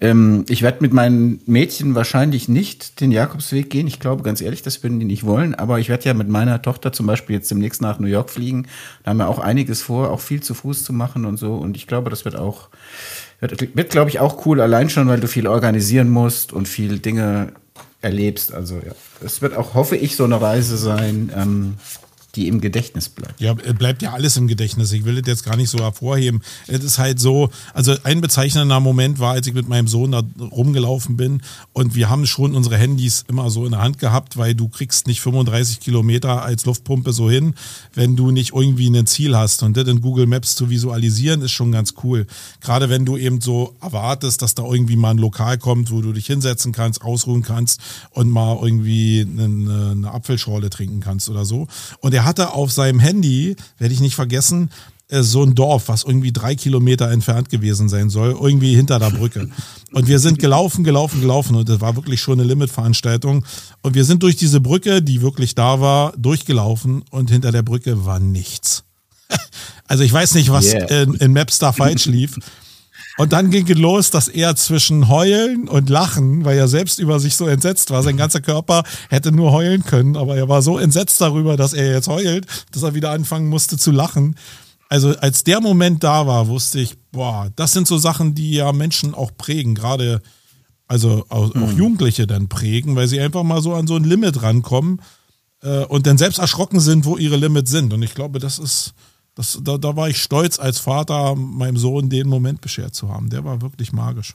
[0.00, 3.86] Ähm, ich werde mit meinen Mädchen wahrscheinlich nicht den Jakobsweg gehen.
[3.86, 6.60] Ich glaube ganz ehrlich, das würden die nicht wollen, aber ich werde ja mit meiner
[6.60, 8.66] Tochter zum Beispiel jetzt demnächst nach New York fliegen.
[9.02, 11.76] Da haben wir auch einiges vor, auch viel zu Fuß zu machen und so und
[11.76, 12.68] ich glaube, das wird auch
[13.40, 16.98] wird, wird glaube ich auch cool, allein schon, weil du viel organisieren musst und viel
[16.98, 17.52] Dinge
[18.04, 18.52] erlebst.
[18.52, 18.92] Also ja,
[19.24, 21.74] es wird auch, hoffe ich, so eine Reise sein, ähm,
[22.36, 23.40] die im Gedächtnis bleibt.
[23.40, 24.92] Ja, bleibt ja alles im Gedächtnis.
[24.92, 26.42] Ich will das jetzt gar nicht so hervorheben.
[26.66, 30.22] Es ist halt so, also ein bezeichnender Moment war, als ich mit meinem Sohn da
[30.40, 31.42] rumgelaufen bin
[31.72, 35.06] und wir haben schon unsere Handys immer so in der Hand gehabt, weil du kriegst
[35.06, 37.54] nicht 35 Kilometer als Luftpumpe so hin,
[37.94, 39.62] wenn du nicht irgendwie ein Ziel hast.
[39.62, 42.26] Und das in Google Maps zu visualisieren ist schon ganz cool.
[42.60, 46.12] Gerade wenn du eben so erwartest, dass da irgendwie mal ein Lokal kommt, wo du
[46.12, 51.68] dich hinsetzen kannst, ausruhen kannst und mal irgendwie eine, eine Apfelschorle trinken kannst oder so.
[52.00, 54.70] Und er hatte auf seinem Handy, werde ich nicht vergessen,
[55.08, 59.10] äh, so ein Dorf, was irgendwie drei Kilometer entfernt gewesen sein soll, irgendwie hinter der
[59.10, 59.48] Brücke.
[59.92, 63.44] Und wir sind gelaufen, gelaufen, gelaufen und das war wirklich schon eine Limit-Veranstaltung.
[63.82, 68.04] Und wir sind durch diese Brücke, die wirklich da war, durchgelaufen und hinter der Brücke
[68.04, 68.84] war nichts.
[69.86, 71.02] Also ich weiß nicht, was yeah.
[71.02, 72.38] in, in Maps da falsch lief.
[73.16, 77.20] Und dann ging es los, dass er zwischen Heulen und Lachen, weil er selbst über
[77.20, 80.78] sich so entsetzt war, sein ganzer Körper hätte nur heulen können, aber er war so
[80.78, 84.34] entsetzt darüber, dass er jetzt heult, dass er wieder anfangen musste zu lachen.
[84.88, 88.72] Also als der Moment da war, wusste ich, boah, das sind so Sachen, die ja
[88.72, 90.20] Menschen auch prägen, gerade
[90.86, 91.76] also auch, mhm.
[91.76, 95.00] Jugendliche dann prägen, weil sie einfach mal so an so ein Limit rankommen
[95.62, 97.92] äh, und dann selbst erschrocken sind, wo ihre Limits sind.
[97.92, 98.92] Und ich glaube, das ist
[99.34, 103.30] das, da, da war ich stolz als Vater, meinem Sohn den Moment beschert zu haben.
[103.30, 104.34] Der war wirklich magisch.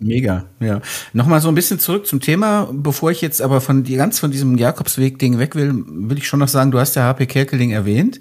[0.00, 0.80] Mega, ja.
[1.12, 4.30] Nochmal so ein bisschen zurück zum Thema, bevor ich jetzt aber von die ganz von
[4.30, 8.20] diesem Jakobsweg-Ding weg will, will ich schon noch sagen, du hast ja HP Kerkeling erwähnt.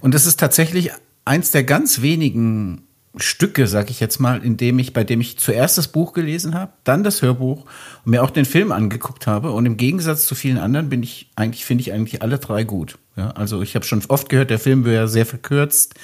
[0.00, 0.90] Und das ist tatsächlich
[1.24, 2.87] eins der ganz wenigen
[3.18, 6.54] Stücke, sag ich jetzt mal, in dem ich, bei dem ich zuerst das Buch gelesen
[6.54, 7.64] habe, dann das Hörbuch
[8.04, 9.52] und mir auch den Film angeguckt habe.
[9.52, 12.98] Und im Gegensatz zu vielen anderen bin ich eigentlich, finde ich eigentlich alle drei gut.
[13.16, 15.96] Ja, also ich habe schon oft gehört, der Film wäre sehr verkürzt.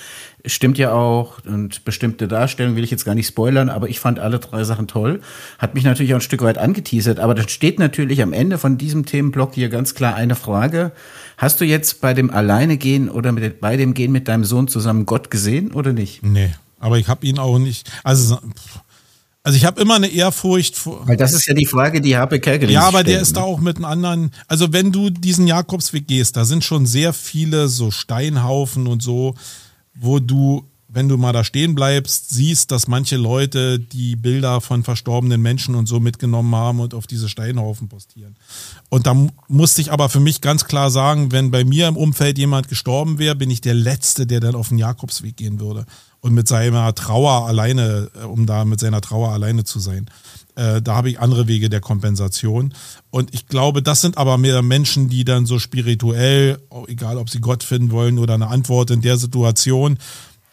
[0.44, 1.38] Stimmt ja auch.
[1.44, 4.88] Und bestimmte Darstellungen will ich jetzt gar nicht spoilern, aber ich fand alle drei Sachen
[4.88, 5.20] toll.
[5.58, 7.20] Hat mich natürlich auch ein Stück weit angeteasert.
[7.20, 10.90] Aber dann steht natürlich am Ende von diesem Themenblock hier ganz klar eine Frage.
[11.36, 14.66] Hast du jetzt bei dem Alleine gehen oder mit, bei dem Gehen mit deinem Sohn
[14.66, 16.24] zusammen Gott gesehen oder nicht?
[16.24, 16.50] Nee,
[16.84, 17.90] aber ich habe ihn auch nicht.
[18.02, 18.38] Also,
[19.42, 21.08] also ich habe immer eine Ehrfurcht vor.
[21.08, 23.36] Weil das ist ja die Frage, die Habe Kerkeling Ja, aber der ist ne?
[23.36, 24.30] da auch mit einem anderen.
[24.48, 29.34] Also wenn du diesen Jakobsweg gehst, da sind schon sehr viele so Steinhaufen und so,
[29.94, 34.84] wo du wenn du mal da stehen bleibst, siehst, dass manche Leute die Bilder von
[34.84, 38.36] verstorbenen Menschen und so mitgenommen haben und auf diese Steinhaufen postieren.
[38.90, 39.16] Und da
[39.48, 43.18] musste ich aber für mich ganz klar sagen, wenn bei mir im Umfeld jemand gestorben
[43.18, 45.84] wäre, bin ich der Letzte, der dann auf den Jakobsweg gehen würde
[46.24, 50.06] und mit seiner Trauer alleine, äh, um da mit seiner Trauer alleine zu sein.
[50.54, 52.72] Äh, da habe ich andere Wege der Kompensation.
[53.10, 57.40] Und ich glaube, das sind aber mehr Menschen, die dann so spirituell, egal ob sie
[57.40, 59.98] Gott finden wollen oder eine Antwort in der Situation,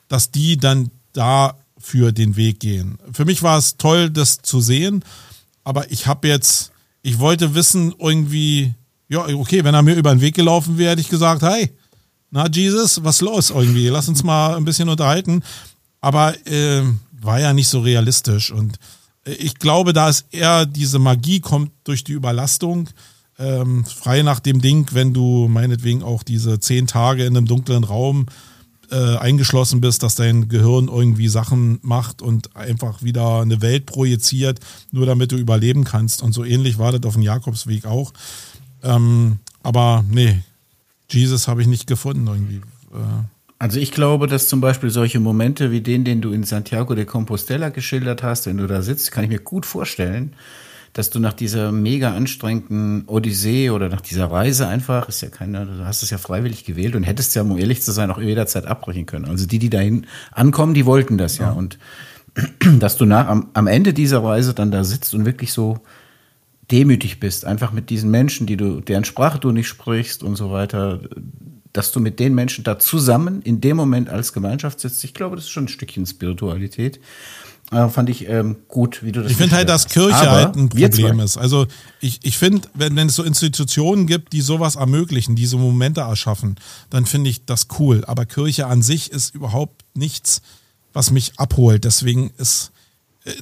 [0.10, 2.98] dass die dann da für den Weg gehen.
[3.14, 5.06] Für mich war es toll, das zu sehen,
[5.64, 8.74] aber ich habe jetzt, ich wollte wissen, irgendwie,
[9.08, 11.72] ja, okay, wenn er mir über den Weg gelaufen wäre, hätte ich gesagt, hey,
[12.32, 13.88] na Jesus, was los irgendwie?
[13.90, 15.44] Lass uns mal ein bisschen unterhalten.
[16.00, 16.82] Aber äh,
[17.22, 18.80] war ja nicht so realistisch und
[19.26, 22.90] äh, ich glaube, da ist eher diese Magie kommt durch die Überlastung.
[23.38, 27.84] Ähm, frei nach dem Ding, wenn du meinetwegen auch diese zehn Tage in einem dunklen
[27.84, 28.28] Raum
[28.92, 34.60] äh, eingeschlossen bist, dass dein Gehirn irgendwie Sachen macht und einfach wieder eine Welt projiziert,
[34.92, 36.22] nur damit du überleben kannst.
[36.22, 38.12] Und so ähnlich war das auf dem Jakobsweg auch.
[38.84, 40.42] Ähm, aber nee,
[41.14, 42.62] Jesus habe ich nicht gefunden irgendwie.
[42.94, 43.24] Äh.
[43.60, 47.06] Also ich glaube, dass zum Beispiel solche Momente wie den, den du in Santiago de
[47.06, 50.34] Compostela geschildert hast, wenn du da sitzt, kann ich mir gut vorstellen,
[50.94, 55.66] dass du nach dieser mega anstrengenden Odyssee oder nach dieser Reise einfach, ist ja keine,
[55.66, 58.66] du hast es ja freiwillig gewählt und hättest ja, um ehrlich zu sein, auch jederzeit
[58.66, 59.26] abbrechen können.
[59.26, 61.48] Also die, die dahin ankommen, die wollten das ja.
[61.48, 61.52] ja.
[61.52, 61.78] Und
[62.80, 65.82] dass du nach, am, am Ende dieser Reise dann da sitzt und wirklich so
[66.70, 70.52] demütig bist, einfach mit diesen Menschen, die du, deren Sprache du nicht sprichst und so
[70.52, 71.02] weiter,
[71.74, 75.04] dass du mit den Menschen da zusammen in dem Moment als Gemeinschaft sitzt.
[75.04, 77.00] Ich glaube, das ist schon ein Stückchen Spiritualität.
[77.72, 80.56] Äh, fand ich ähm, gut, wie du das Ich finde halt, dass Kirche Aber halt
[80.58, 81.38] ein Problem ist.
[81.38, 81.68] Also
[82.02, 86.56] ich, ich finde, wenn, wenn es so Institutionen gibt, die sowas ermöglichen, diese Momente erschaffen,
[86.90, 88.04] dann finde ich das cool.
[88.06, 90.42] Aber Kirche an sich ist überhaupt nichts,
[90.92, 91.86] was mich abholt.
[91.86, 92.74] Deswegen ist,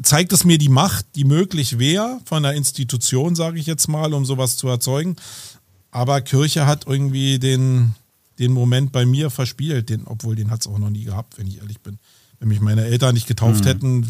[0.04, 4.14] zeigt es mir die Macht, die möglich wäre von der Institution, sage ich jetzt mal,
[4.14, 5.16] um sowas zu erzeugen.
[5.92, 7.96] Aber Kirche hat irgendwie den,
[8.38, 11.48] den Moment bei mir verspielt, den, obwohl den hat es auch noch nie gehabt, wenn
[11.48, 11.98] ich ehrlich bin
[12.40, 13.68] wenn mich meine Eltern nicht getauft mhm.
[13.68, 14.08] hätten,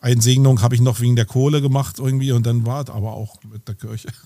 [0.00, 3.36] Einsegnung habe ich noch wegen der Kohle gemacht irgendwie und dann war es aber auch
[3.52, 4.08] mit der Kirche.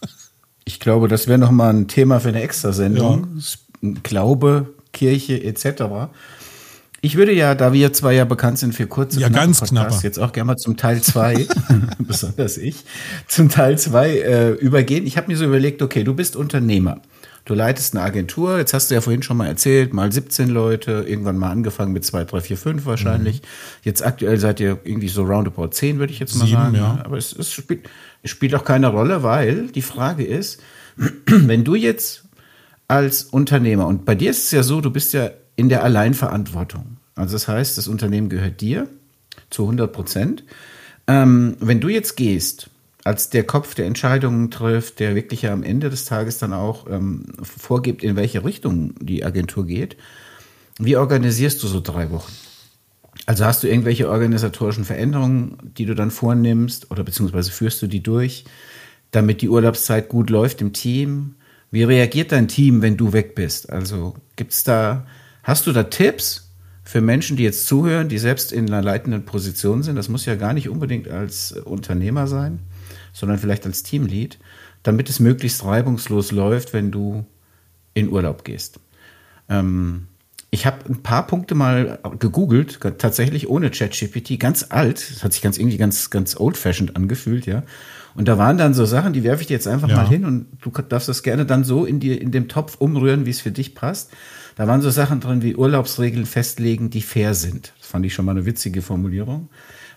[0.67, 3.41] Ich glaube, das wäre nochmal ein Thema für eine Extrasendung.
[3.83, 3.91] Ja.
[4.05, 6.13] Glaube, Kirche etc.
[7.03, 10.19] Ich würde ja, da wir zwei ja bekannt sind für kurze ja, ganz Podcasts, jetzt
[10.19, 11.47] auch gerne mal zum Teil 2,
[11.99, 12.85] besonders ich,
[13.27, 15.07] zum Teil 2 äh, übergehen.
[15.07, 17.01] Ich habe mir so überlegt, okay, du bist Unternehmer.
[17.47, 21.05] Du leitest eine Agentur, jetzt hast du ja vorhin schon mal erzählt, mal 17 Leute,
[21.09, 23.41] irgendwann mal angefangen mit 2, 3, 4, 5 wahrscheinlich.
[23.41, 23.47] Mhm.
[23.83, 26.77] Jetzt aktuell seid ihr irgendwie so roundabout 10, würde ich jetzt mal Sieben, sagen.
[26.77, 27.01] Ja.
[27.03, 27.89] Aber es, es, spielt,
[28.23, 30.61] es spielt auch keine Rolle, weil die Frage ist,
[31.27, 32.25] wenn du jetzt
[32.89, 36.97] als Unternehmer, und bei dir ist es ja so, du bist ja in der Alleinverantwortung.
[37.15, 38.89] Also das heißt, das Unternehmen gehört dir
[39.51, 40.45] zu 100 Prozent.
[41.07, 42.71] Ähm, wenn du jetzt gehst
[43.05, 47.25] als der Kopf der Entscheidungen trifft, der wirklich am Ende des Tages dann auch ähm,
[47.43, 49.97] vorgibt, in welche Richtung die Agentur geht.
[50.79, 52.33] Wie organisierst du so drei Wochen?
[53.27, 58.03] Also hast du irgendwelche organisatorischen Veränderungen, die du dann vornimmst oder beziehungsweise führst du die
[58.03, 58.45] durch,
[59.11, 61.37] damit die Urlaubszeit gut läuft im Team?
[61.71, 63.71] Wie reagiert dein Team, wenn du weg bist?
[63.71, 65.07] Also gibt's da,
[65.43, 66.53] hast du da Tipps
[66.85, 69.97] für Menschen, die jetzt zuhören, die selbst in einer leitenden Position sind?
[69.97, 72.61] Das muss ja gar nicht unbedingt als Unternehmer sein
[73.13, 74.39] sondern vielleicht als Teamlead,
[74.83, 77.25] damit es möglichst reibungslos läuft, wenn du
[77.95, 78.81] in Urlaub gehst.
[79.49, 80.07] Ähm,
[80.51, 85.43] ich habe ein paar Punkte mal gegoogelt, tatsächlich ohne ChatGPT, ganz alt, das hat sich
[85.43, 87.63] ganz irgendwie ganz, ganz old-fashioned angefühlt, ja.
[88.17, 89.97] Und da waren dann so Sachen, die werfe ich dir jetzt einfach ja.
[89.97, 93.25] mal hin und du darfst das gerne dann so in dir, in dem Topf umrühren,
[93.27, 94.11] wie es für dich passt.
[94.61, 97.73] Da waren so Sachen drin wie Urlaubsregeln festlegen, die fair sind.
[97.79, 99.49] Das fand ich schon mal eine witzige Formulierung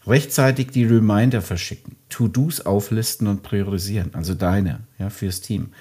[0.07, 5.71] rechtzeitig die Reminder verschicken, To-Dos auflisten und priorisieren, also deine, ja, fürs Team.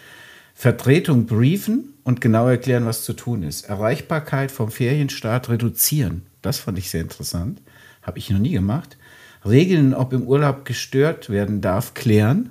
[0.53, 3.69] Vertretung briefen und genau erklären, was zu tun ist.
[3.69, 6.23] Erreichbarkeit vom Ferienstart reduzieren.
[6.41, 7.63] Das fand ich sehr interessant.
[8.03, 8.99] Habe ich noch nie gemacht.
[9.45, 12.51] Regeln, ob im Urlaub gestört werden darf, klären.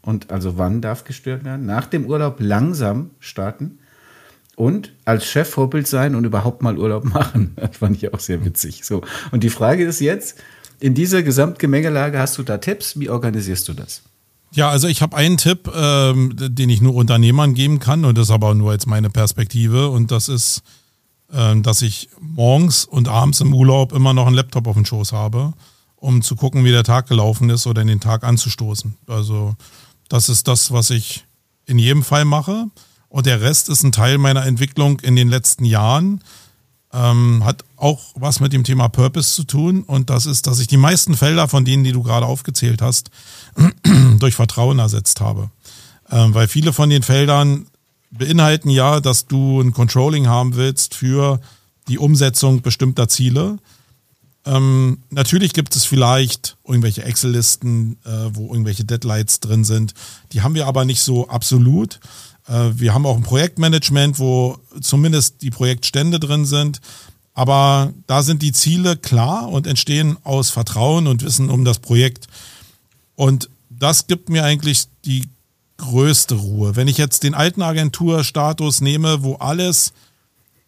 [0.00, 1.66] Und also wann darf gestört werden.
[1.66, 3.78] Nach dem Urlaub langsam starten.
[4.56, 7.54] Und als Chef Vorbild sein und überhaupt mal Urlaub machen.
[7.56, 8.84] Das fand ich auch sehr witzig.
[8.84, 9.02] So.
[9.30, 10.36] Und die Frage ist jetzt,
[10.80, 12.98] in dieser Gesamtgemengelage hast du da Tipps?
[12.98, 14.02] Wie organisierst du das?
[14.52, 18.28] Ja, also ich habe einen Tipp, ähm, den ich nur Unternehmern geben kann und das
[18.28, 20.62] ist aber nur jetzt meine Perspektive und das ist,
[21.32, 25.12] ähm, dass ich morgens und abends im Urlaub immer noch einen Laptop auf dem Schoß
[25.12, 25.52] habe,
[25.96, 28.96] um zu gucken, wie der Tag gelaufen ist oder in den Tag anzustoßen.
[29.06, 29.54] Also
[30.08, 31.26] das ist das, was ich
[31.66, 32.66] in jedem Fall mache
[33.16, 36.20] und der Rest ist ein Teil meiner Entwicklung in den letzten Jahren
[36.92, 39.84] ähm, hat auch was mit dem Thema Purpose zu tun.
[39.84, 43.10] Und das ist, dass ich die meisten Felder von denen, die du gerade aufgezählt hast,
[44.18, 45.50] durch Vertrauen ersetzt habe.
[46.10, 47.68] Ähm, weil viele von den Feldern
[48.10, 51.40] beinhalten ja, dass du ein Controlling haben willst für
[51.88, 53.56] die Umsetzung bestimmter Ziele.
[54.44, 59.94] Ähm, natürlich gibt es vielleicht irgendwelche Excel-Listen, äh, wo irgendwelche Deadlines drin sind.
[60.32, 61.98] Die haben wir aber nicht so absolut.
[62.48, 66.80] Äh, wir haben auch ein Projektmanagement, wo zumindest die Projektstände drin sind.
[67.34, 72.28] Aber da sind die Ziele klar und entstehen aus Vertrauen und Wissen um das Projekt.
[73.14, 75.28] Und das gibt mir eigentlich die
[75.76, 76.76] größte Ruhe.
[76.76, 79.92] Wenn ich jetzt den alten Agenturstatus nehme, wo alles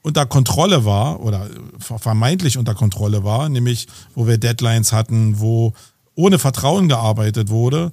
[0.02, 5.72] unter Kontrolle war oder vermeintlich unter Kontrolle war, nämlich wo wir Deadlines hatten, wo
[6.14, 7.92] ohne Vertrauen gearbeitet wurde,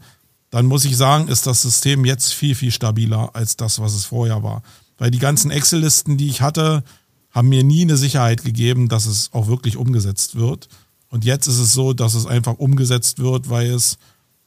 [0.56, 4.06] dann muss ich sagen, ist das System jetzt viel, viel stabiler als das, was es
[4.06, 4.64] vorher war.
[4.98, 6.86] Weil die ganzen Excel-Listen, die ich hatte,
[7.30, 10.70] haben mir nie eine Sicherheit gegeben, dass es auch wirklich umgesetzt wird.
[11.10, 13.98] Und jetzt ist es so, dass es einfach umgesetzt wird, weil es,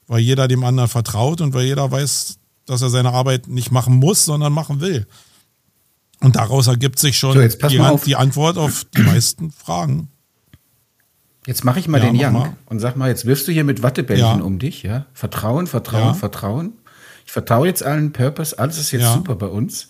[0.06, 3.96] weil jeder dem anderen vertraut und weil jeder weiß, dass er seine Arbeit nicht machen
[3.96, 5.06] muss, sondern machen will.
[6.20, 10.08] Und daraus ergibt sich schon so, die, die Antwort auf die meisten Fragen.
[11.48, 12.56] Jetzt mache ich mal ja, den Young mal.
[12.66, 14.44] und sag mal, jetzt wirfst du hier mit Wattebällchen ja.
[14.44, 15.06] um dich, ja?
[15.14, 16.12] Vertrauen, Vertrauen, ja.
[16.12, 16.74] Vertrauen.
[17.24, 19.88] Ich vertraue jetzt allen Purpose, alles ist jetzt super bei uns.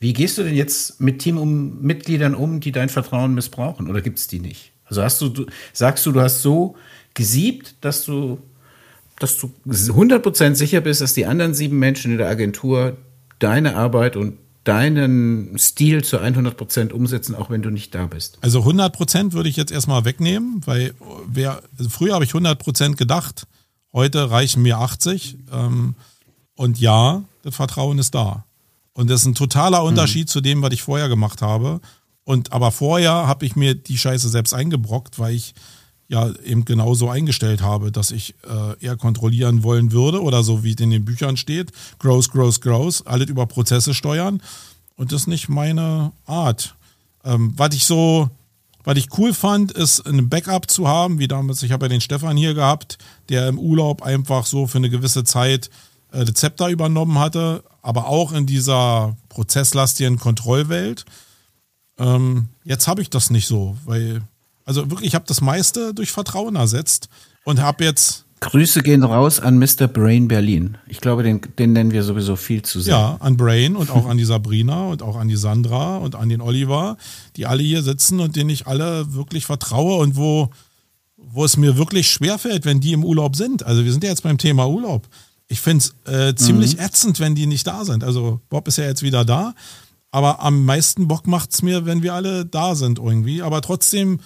[0.00, 3.88] Wie gehst du denn jetzt mit Teammitgliedern um, die dein Vertrauen missbrauchen?
[3.88, 4.72] Oder gibt es die nicht?
[4.84, 6.76] Also hast du, du, sagst du, du hast so
[7.14, 8.40] gesiebt, dass du,
[9.18, 12.98] dass du 100% sicher bist, dass die anderen sieben Menschen in der Agentur
[13.38, 14.36] deine Arbeit und
[14.68, 18.36] deinen Stil zu 100 Prozent umsetzen, auch wenn du nicht da bist?
[18.42, 20.92] Also 100 Prozent würde ich jetzt erstmal wegnehmen, weil
[21.26, 23.46] wer, also früher habe ich 100 Prozent gedacht,
[23.94, 25.38] heute reichen mir 80.
[25.50, 25.94] Ähm,
[26.54, 28.44] und ja, das Vertrauen ist da.
[28.92, 30.32] Und das ist ein totaler Unterschied mhm.
[30.32, 31.80] zu dem, was ich vorher gemacht habe.
[32.24, 35.54] Und aber vorher habe ich mir die Scheiße selbst eingebrockt, weil ich
[36.08, 40.72] ja eben genauso eingestellt habe, dass ich äh, eher kontrollieren wollen würde oder so wie
[40.72, 44.42] es in den Büchern steht, gross, gross, gross, alles über Prozesse steuern
[44.96, 46.74] und das ist nicht meine Art.
[47.24, 48.30] Ähm, was ich so,
[48.84, 52.00] was ich cool fand, ist ein Backup zu haben, wie damals, ich habe ja den
[52.00, 52.98] Stefan hier gehabt,
[53.28, 55.68] der im Urlaub einfach so für eine gewisse Zeit
[56.10, 61.04] äh, Rezepter übernommen hatte, aber auch in dieser prozesslastigen Kontrollwelt.
[61.98, 64.22] Ähm, jetzt habe ich das nicht so, weil
[64.68, 67.08] also wirklich, ich habe das meiste durch Vertrauen ersetzt
[67.44, 68.26] und habe jetzt.
[68.40, 69.88] Grüße gehen raus an Mr.
[69.88, 70.76] Brain Berlin.
[70.86, 72.92] Ich glaube, den, den nennen wir sowieso viel zu sehr.
[72.92, 76.28] Ja, an Brain und auch an die Sabrina und auch an die Sandra und an
[76.28, 76.98] den Oliver,
[77.34, 80.50] die alle hier sitzen und denen ich alle wirklich vertraue und wo,
[81.16, 83.64] wo es mir wirklich schwerfällt, wenn die im Urlaub sind.
[83.64, 85.08] Also wir sind ja jetzt beim Thema Urlaub.
[85.48, 86.82] Ich finde es äh, ziemlich mhm.
[86.82, 88.04] ätzend, wenn die nicht da sind.
[88.04, 89.54] Also Bob ist ja jetzt wieder da,
[90.10, 93.42] aber am meisten Bock macht es mir, wenn wir alle da sind irgendwie.
[93.42, 94.20] Aber trotzdem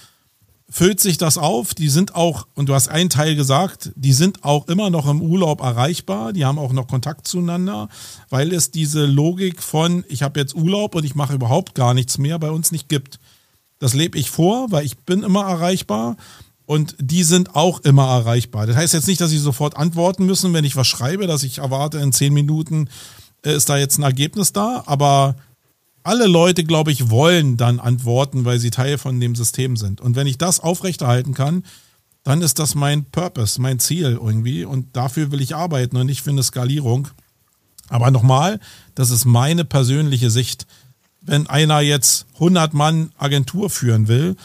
[0.73, 1.75] füllt sich das auf.
[1.75, 5.21] Die sind auch, und du hast einen Teil gesagt, die sind auch immer noch im
[5.21, 6.33] Urlaub erreichbar.
[6.33, 7.89] Die haben auch noch Kontakt zueinander,
[8.31, 12.17] weil es diese Logik von, ich habe jetzt Urlaub und ich mache überhaupt gar nichts
[12.17, 13.21] mehr, bei uns nicht gibt.
[13.79, 16.17] Das lebe ich vor, weil ich bin immer erreichbar
[16.65, 18.67] und die sind auch immer erreichbar.
[18.67, 21.59] Das heißt jetzt nicht, dass sie sofort antworten müssen, wenn ich was schreibe, dass ich
[21.59, 22.89] erwarte, in zehn Minuten
[23.45, 25.37] äh, ist da jetzt ein Ergebnis da, aber
[26.05, 30.01] alle Leute, glaube ich, wollen dann antworten, weil sie Teil von dem System sind.
[30.01, 31.65] Und wenn ich das aufrechterhalten kann,
[32.25, 34.65] dann ist das mein Purpose, mein Ziel irgendwie.
[34.65, 37.09] Und dafür will ich arbeiten und nicht für eine Skalierung.
[37.89, 38.61] Aber nochmal,
[38.95, 40.67] das ist meine persönliche Sicht.
[41.21, 44.37] Wenn einer jetzt 100 Mann Agentur führen will,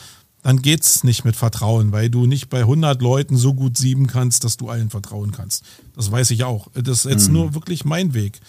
[0.43, 4.43] dann geht's nicht mit Vertrauen, weil du nicht bei 100 Leuten so gut sieben kannst,
[4.43, 5.63] dass du allen vertrauen kannst.
[5.95, 6.67] Das weiß ich auch.
[6.73, 7.33] Das ist jetzt mhm.
[7.33, 8.39] nur wirklich mein Weg.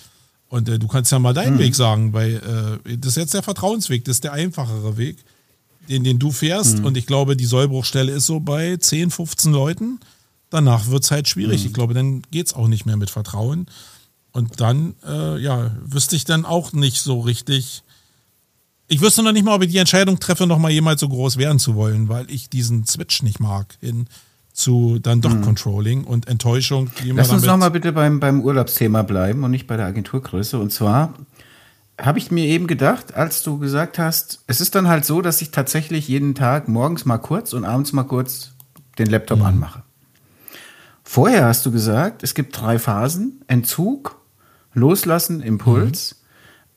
[0.48, 1.60] Und äh, du kannst ja mal deinen mhm.
[1.60, 5.18] Weg sagen, weil äh, das ist jetzt der Vertrauensweg, das ist der einfachere Weg,
[5.88, 6.78] den, den du fährst.
[6.78, 6.86] Mhm.
[6.86, 10.00] Und ich glaube, die Sollbruchstelle ist so bei 10, 15 Leuten.
[10.50, 11.62] Danach wird es halt schwierig.
[11.62, 11.66] Mhm.
[11.66, 13.66] Ich glaube, dann geht es auch nicht mehr mit Vertrauen.
[14.32, 17.82] Und dann, äh, ja, wüsste ich dann auch nicht so richtig.
[18.86, 21.36] Ich wüsste noch nicht mal, ob ich die Entscheidung treffe, noch mal jemals so groß
[21.36, 24.08] werden zu wollen, weil ich diesen Switch nicht mag hin
[24.58, 25.42] zu dann doch mhm.
[25.42, 26.90] Controlling und Enttäuschung.
[27.02, 30.58] Die Lass uns nochmal bitte beim, beim Urlaubsthema bleiben und nicht bei der Agenturgröße.
[30.58, 31.14] Und zwar
[32.00, 35.40] habe ich mir eben gedacht, als du gesagt hast, es ist dann halt so, dass
[35.42, 38.52] ich tatsächlich jeden Tag morgens mal kurz und abends mal kurz
[38.98, 39.46] den Laptop mhm.
[39.46, 39.82] anmache.
[41.04, 44.20] Vorher hast du gesagt, es gibt drei Phasen: Entzug,
[44.74, 46.14] Loslassen, Impuls.
[46.14, 46.18] Mhm.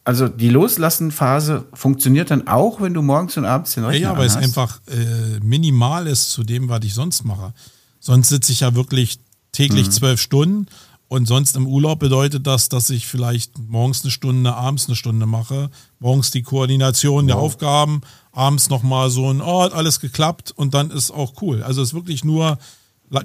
[0.04, 4.18] Also die Loslassen-Phase funktioniert dann auch, wenn du morgens und abends den Rechner Ja, ja
[4.18, 7.54] weil es einfach äh, minimal ist zu dem, was ich sonst mache.
[8.00, 9.20] Sonst sitze ich ja wirklich
[9.52, 9.92] täglich mhm.
[9.92, 10.68] zwölf Stunden
[11.12, 15.26] und sonst im Urlaub bedeutet das, dass ich vielleicht morgens eine Stunde, abends eine Stunde
[15.26, 15.70] mache.
[16.00, 17.28] Morgens die Koordination wow.
[17.28, 21.64] der Aufgaben, abends nochmal so ein, oh, hat alles geklappt und dann ist auch cool.
[21.64, 22.58] Also es ist wirklich nur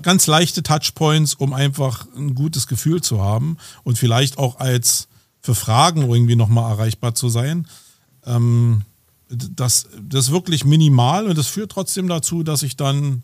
[0.02, 5.06] ganz leichte Touchpoints, um einfach ein gutes Gefühl zu haben und vielleicht auch als
[5.46, 7.68] für Fragen irgendwie nochmal erreichbar zu sein.
[8.24, 8.82] Ähm,
[9.28, 13.22] das, das ist wirklich minimal und das führt trotzdem dazu, dass ich dann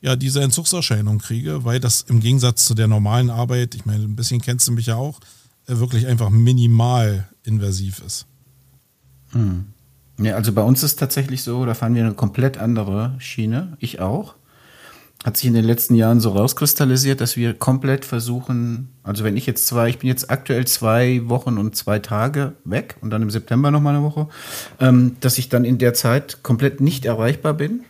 [0.00, 4.16] ja diese Entzugserscheinung kriege, weil das im Gegensatz zu der normalen Arbeit, ich meine, ein
[4.16, 5.20] bisschen kennst du mich ja auch,
[5.68, 8.26] äh, wirklich einfach minimal inversiv ist.
[9.30, 9.66] Hm.
[10.18, 14.00] Ja, also bei uns ist tatsächlich so, da fahren wir eine komplett andere Schiene, ich
[14.00, 14.34] auch
[15.24, 19.44] hat sich in den letzten Jahren so rauskristallisiert, dass wir komplett versuchen, also wenn ich
[19.44, 23.30] jetzt zwei, ich bin jetzt aktuell zwei Wochen und zwei Tage weg und dann im
[23.30, 24.28] September nochmal eine Woche,
[24.80, 27.80] ähm, dass ich dann in der Zeit komplett nicht erreichbar bin.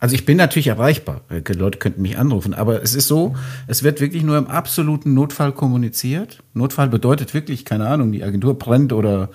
[0.00, 3.36] Also ich bin natürlich erreichbar, äh, Leute könnten mich anrufen, aber es ist so,
[3.68, 6.42] es wird wirklich nur im absoluten Notfall kommuniziert.
[6.54, 9.30] Notfall bedeutet wirklich, keine Ahnung, die Agentur brennt oder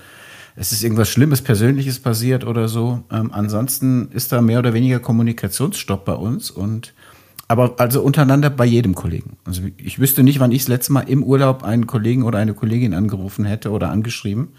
[0.58, 3.03] es ist irgendwas Schlimmes, Persönliches passiert oder so.
[3.12, 6.93] Ähm, ansonsten ist da mehr oder weniger Kommunikationsstopp bei uns und
[7.48, 9.38] aber also untereinander bei jedem Kollegen.
[9.46, 12.54] Also ich wüsste nicht, wann ich das letzte Mal im Urlaub einen Kollegen oder eine
[12.54, 14.50] Kollegin angerufen hätte oder angeschrieben.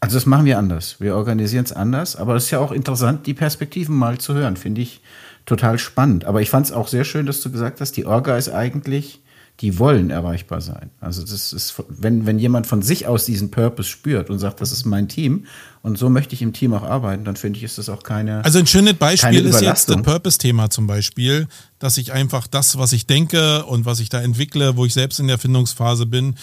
[0.00, 1.00] Also das machen wir anders.
[1.00, 2.16] Wir organisieren es anders.
[2.16, 4.56] Aber es ist ja auch interessant, die Perspektiven mal zu hören.
[4.56, 5.00] Finde ich
[5.46, 6.26] total spannend.
[6.26, 9.20] Aber ich fand es auch sehr schön, dass du gesagt hast, die Orga ist eigentlich
[9.60, 10.90] die wollen erreichbar sein.
[11.00, 14.72] Also das ist, wenn, wenn jemand von sich aus diesen Purpose spürt und sagt, das
[14.72, 15.46] ist mein Team
[15.86, 18.44] und so möchte ich im Team auch arbeiten, dann finde ich, ist das auch keine.
[18.44, 21.46] Also ein schönes Beispiel ist jetzt das Purpose-Thema zum Beispiel,
[21.78, 25.20] dass ich einfach das, was ich denke und was ich da entwickle, wo ich selbst
[25.20, 26.34] in der Findungsphase bin,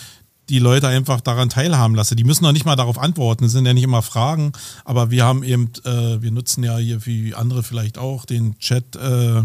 [0.48, 2.16] die Leute einfach daran teilhaben lasse.
[2.16, 4.54] Die müssen noch nicht mal darauf antworten, es sind ja nicht immer Fragen,
[4.86, 8.96] aber wir haben eben, äh, wir nutzen ja hier wie andere vielleicht auch den Chat
[8.96, 9.41] äh,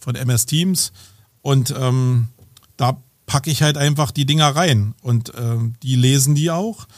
[0.00, 0.90] von MS Teams
[1.42, 2.26] und ähm,
[2.76, 6.88] da packe ich halt einfach die Dinger rein und ähm, die lesen die auch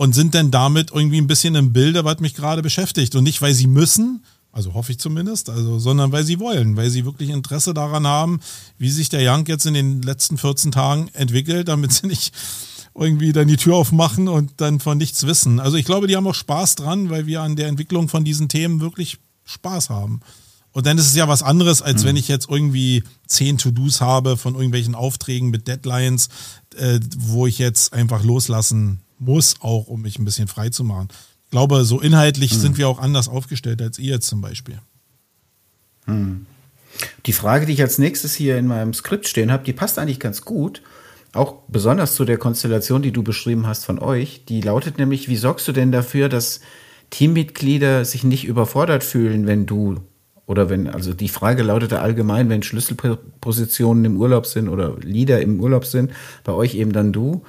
[0.00, 3.42] und sind dann damit irgendwie ein bisschen im Bilde, was mich gerade beschäftigt und nicht,
[3.42, 7.28] weil sie müssen, also hoffe ich zumindest, also, sondern weil sie wollen, weil sie wirklich
[7.28, 8.40] Interesse daran haben,
[8.78, 12.32] wie sich der Young jetzt in den letzten 14 Tagen entwickelt, damit sie nicht
[12.94, 15.60] irgendwie dann die Tür aufmachen und dann von nichts wissen.
[15.60, 18.48] Also ich glaube, die haben auch Spaß dran, weil wir an der Entwicklung von diesen
[18.48, 20.20] Themen wirklich Spaß haben.
[20.72, 22.08] Und dann ist es ja was anderes, als mhm.
[22.08, 26.30] wenn ich jetzt irgendwie zehn To-Dos habe von irgendwelchen Aufträgen mit Deadlines,
[26.74, 31.08] äh, wo ich jetzt einfach loslassen muss, auch um mich ein bisschen frei zu machen.
[31.44, 32.58] Ich glaube, so inhaltlich mhm.
[32.58, 34.78] sind wir auch anders aufgestellt als ihr jetzt zum Beispiel.
[36.06, 36.46] Mhm.
[37.26, 40.20] Die Frage, die ich als nächstes hier in meinem Skript stehen habe, die passt eigentlich
[40.20, 40.82] ganz gut
[41.32, 45.36] auch besonders zu der Konstellation, die du beschrieben hast von euch, die lautet nämlich, wie
[45.36, 46.60] sorgst du denn dafür, dass
[47.10, 49.96] Teammitglieder sich nicht überfordert fühlen, wenn du
[50.46, 55.60] oder wenn, also die Frage lautete allgemein, wenn Schlüsselpositionen im Urlaub sind oder Leader im
[55.60, 56.10] Urlaub sind,
[56.42, 57.44] bei euch eben dann du.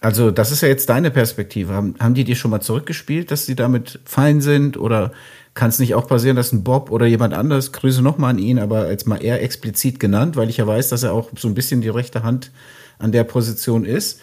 [0.00, 1.72] Also das ist ja jetzt deine Perspektive.
[1.72, 5.12] Haben, haben die dir schon mal zurückgespielt, dass sie damit fein sind oder
[5.54, 8.58] kann es nicht auch passieren, dass ein Bob oder jemand anderes, Grüße nochmal an ihn,
[8.58, 11.54] aber jetzt mal eher explizit genannt, weil ich ja weiß, dass er auch so ein
[11.54, 12.52] bisschen die rechte Hand
[12.98, 14.20] an der Position ist.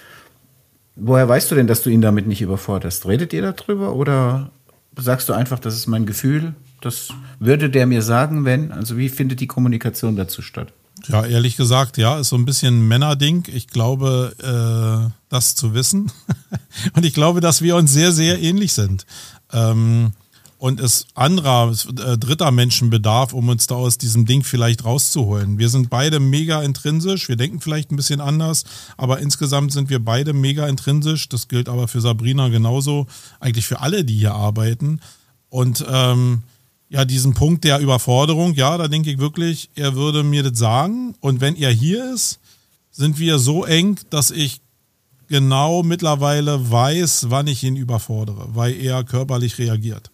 [0.95, 3.07] Woher weißt du denn, dass du ihn damit nicht überforderst?
[3.07, 4.51] Redet ihr darüber oder
[4.95, 6.53] sagst du einfach, das ist mein Gefühl?
[6.81, 7.09] Das
[7.39, 8.71] würde der mir sagen, wenn?
[8.71, 10.71] Also wie findet die Kommunikation dazu statt?
[11.07, 13.43] Ja, ehrlich gesagt, ja, ist so ein bisschen Männerding.
[13.47, 16.11] Ich glaube, äh, das zu wissen.
[16.95, 19.05] Und ich glaube, dass wir uns sehr, sehr ähnlich sind.
[19.51, 20.13] Ähm,
[20.63, 25.57] und es anderer, äh, dritter Menschen bedarf, um uns da aus diesem Ding vielleicht rauszuholen.
[25.57, 28.63] Wir sind beide mega intrinsisch, wir denken vielleicht ein bisschen anders,
[28.95, 31.27] aber insgesamt sind wir beide mega intrinsisch.
[31.27, 33.07] Das gilt aber für Sabrina genauso,
[33.41, 35.01] eigentlich für alle, die hier arbeiten.
[35.49, 36.43] Und ähm,
[36.93, 41.15] ja, diesen Punkt der Überforderung, ja, da denke ich wirklich, er würde mir das sagen.
[41.21, 42.39] Und wenn er hier ist,
[42.91, 44.61] sind wir so eng, dass ich
[45.27, 50.11] genau mittlerweile weiß, wann ich ihn überfordere, weil er körperlich reagiert.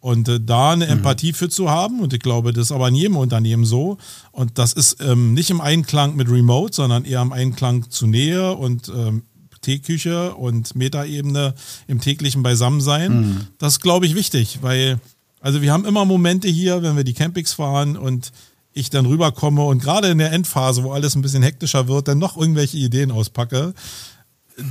[0.00, 0.92] Und äh, da eine mhm.
[0.92, 3.96] Empathie für zu haben, und ich glaube, das ist aber in jedem Unternehmen so.
[4.32, 8.52] Und das ist ähm, nicht im Einklang mit Remote, sondern eher im Einklang zu Nähe
[8.52, 9.22] und ähm,
[9.62, 11.54] Teeküche und Metaebene
[11.86, 13.20] im täglichen Beisammensein.
[13.20, 13.40] Mhm.
[13.56, 15.00] Das ist, glaube ich, wichtig, weil,
[15.42, 18.32] also wir haben immer Momente hier, wenn wir die Campings fahren und
[18.72, 22.18] ich dann rüberkomme und gerade in der Endphase, wo alles ein bisschen hektischer wird, dann
[22.18, 23.74] noch irgendwelche Ideen auspacke,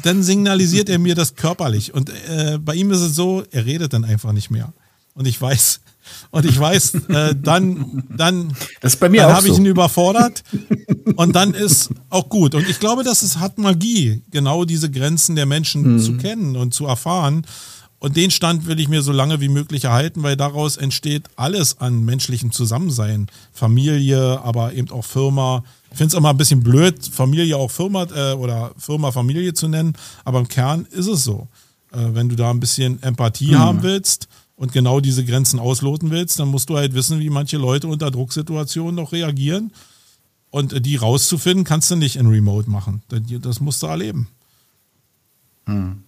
[0.04, 1.94] dann signalisiert er mir das körperlich.
[1.94, 4.74] Und äh, bei ihm ist es so, er redet dann einfach nicht mehr.
[5.14, 5.82] Und ich weiß,
[6.32, 9.54] und ich weiß, äh, dann, dann, das ist bei mir dann habe so.
[9.54, 10.44] ich ihn überfordert
[11.16, 12.56] und dann ist auch gut.
[12.56, 16.00] Und ich glaube, dass es hat Magie, genau diese Grenzen der Menschen mhm.
[16.00, 17.46] zu kennen und zu erfahren.
[18.02, 21.80] Und den Stand will ich mir so lange wie möglich erhalten, weil daraus entsteht alles
[21.82, 23.28] an menschlichem Zusammensein.
[23.54, 25.64] Familie, aber eben auch Firma.
[25.92, 29.68] Ich finde es immer ein bisschen blöd, Familie auch Firma äh, oder Firma Familie zu
[29.68, 29.94] nennen,
[30.26, 31.48] aber im Kern ist es so.
[31.92, 33.60] Äh, wenn du da ein bisschen Empathie mhm.
[33.60, 37.58] haben willst, und genau diese Grenzen ausloten willst, dann musst du halt wissen, wie manche
[37.58, 39.72] Leute unter Drucksituationen noch reagieren.
[40.52, 43.02] Und die rauszufinden, kannst du nicht in Remote machen.
[43.10, 44.28] Das musst du erleben.
[45.66, 46.04] Hm.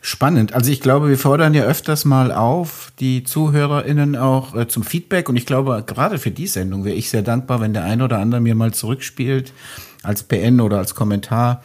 [0.00, 0.52] Spannend.
[0.54, 5.28] Also ich glaube, wir fordern ja öfters mal auf, die ZuhörerInnen auch äh, zum Feedback.
[5.28, 8.18] Und ich glaube, gerade für die Sendung wäre ich sehr dankbar, wenn der eine oder
[8.18, 9.52] andere mir mal zurückspielt,
[10.02, 11.62] als PN oder als Kommentar,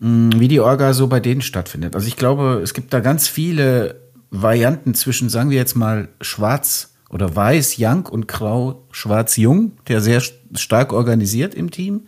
[0.00, 1.94] mh, hm, wie die Orga so bei denen stattfindet.
[1.94, 6.94] Also ich glaube, es gibt da ganz viele Varianten zwischen, sagen wir jetzt mal, schwarz
[7.10, 10.22] oder weiß, young und grau, schwarz, jung, der sehr
[10.54, 12.02] stark organisiert im Team.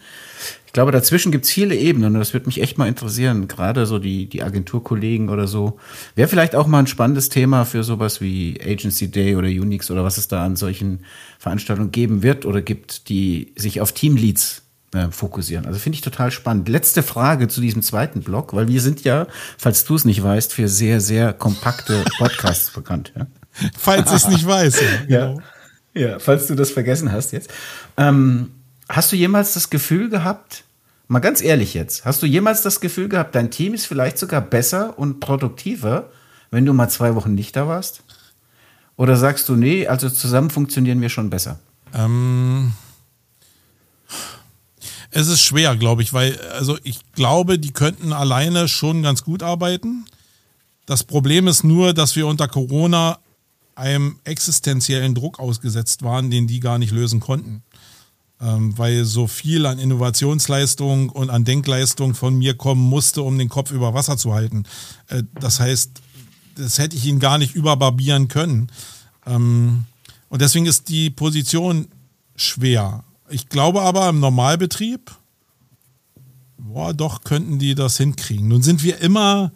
[0.73, 3.99] Ich glaube, dazwischen gibt's viele Ebenen und das würde mich echt mal interessieren, gerade so
[3.99, 5.79] die, die Agenturkollegen oder so.
[6.15, 10.03] Wäre vielleicht auch mal ein spannendes Thema für sowas wie Agency Day oder Unix oder
[10.03, 11.05] was es da an solchen
[11.39, 14.63] Veranstaltungen geben wird oder gibt, die sich auf Teamleads
[14.95, 15.67] äh, fokussieren.
[15.67, 16.71] Also finde ich total spannend.
[16.71, 19.27] Letzte Frage zu diesem zweiten Block, weil wir sind ja,
[19.59, 23.13] falls du es nicht weißt, für sehr, sehr kompakte Podcasts bekannt.
[23.15, 23.27] Ja?
[23.77, 24.81] Falls ich es nicht weiß.
[25.07, 25.43] Ja, genau.
[25.93, 26.09] ja.
[26.13, 27.51] ja, falls du das vergessen hast jetzt.
[27.99, 28.53] Ähm,
[28.93, 30.65] hast du jemals das Gefühl gehabt,
[31.09, 34.41] mal ganz ehrlich jetzt, hast du jemals das Gefühl gehabt, dein Team ist vielleicht sogar
[34.41, 36.11] besser und produktiver,
[36.51, 38.03] wenn du mal zwei Wochen nicht da warst?
[38.97, 41.59] Oder sagst du, nee, also zusammen funktionieren wir schon besser?
[41.95, 42.73] Ähm
[45.11, 49.43] es ist schwer, glaube ich, weil, also ich glaube, die könnten alleine schon ganz gut
[49.43, 50.05] arbeiten.
[50.85, 53.19] Das Problem ist nur, dass wir unter Corona
[53.75, 57.63] einem existenziellen Druck ausgesetzt waren, den die gar nicht lösen konnten.
[58.43, 63.49] Ähm, weil so viel an Innovationsleistung und an Denkleistung von mir kommen musste, um den
[63.49, 64.65] Kopf über Wasser zu halten.
[65.09, 66.01] Äh, das heißt,
[66.57, 68.71] das hätte ich ihn gar nicht überbarbieren können.
[69.27, 69.85] Ähm,
[70.29, 71.87] und deswegen ist die Position
[72.35, 73.05] schwer.
[73.31, 75.13] Ich glaube aber im Normalbetrieb,
[76.59, 78.49] boah, doch könnten die das hinkriegen.
[78.49, 79.53] Nun sind wir immer,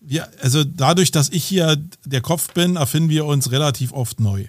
[0.00, 4.46] wir, also dadurch, dass ich hier der Kopf bin, erfinden wir uns relativ oft neu.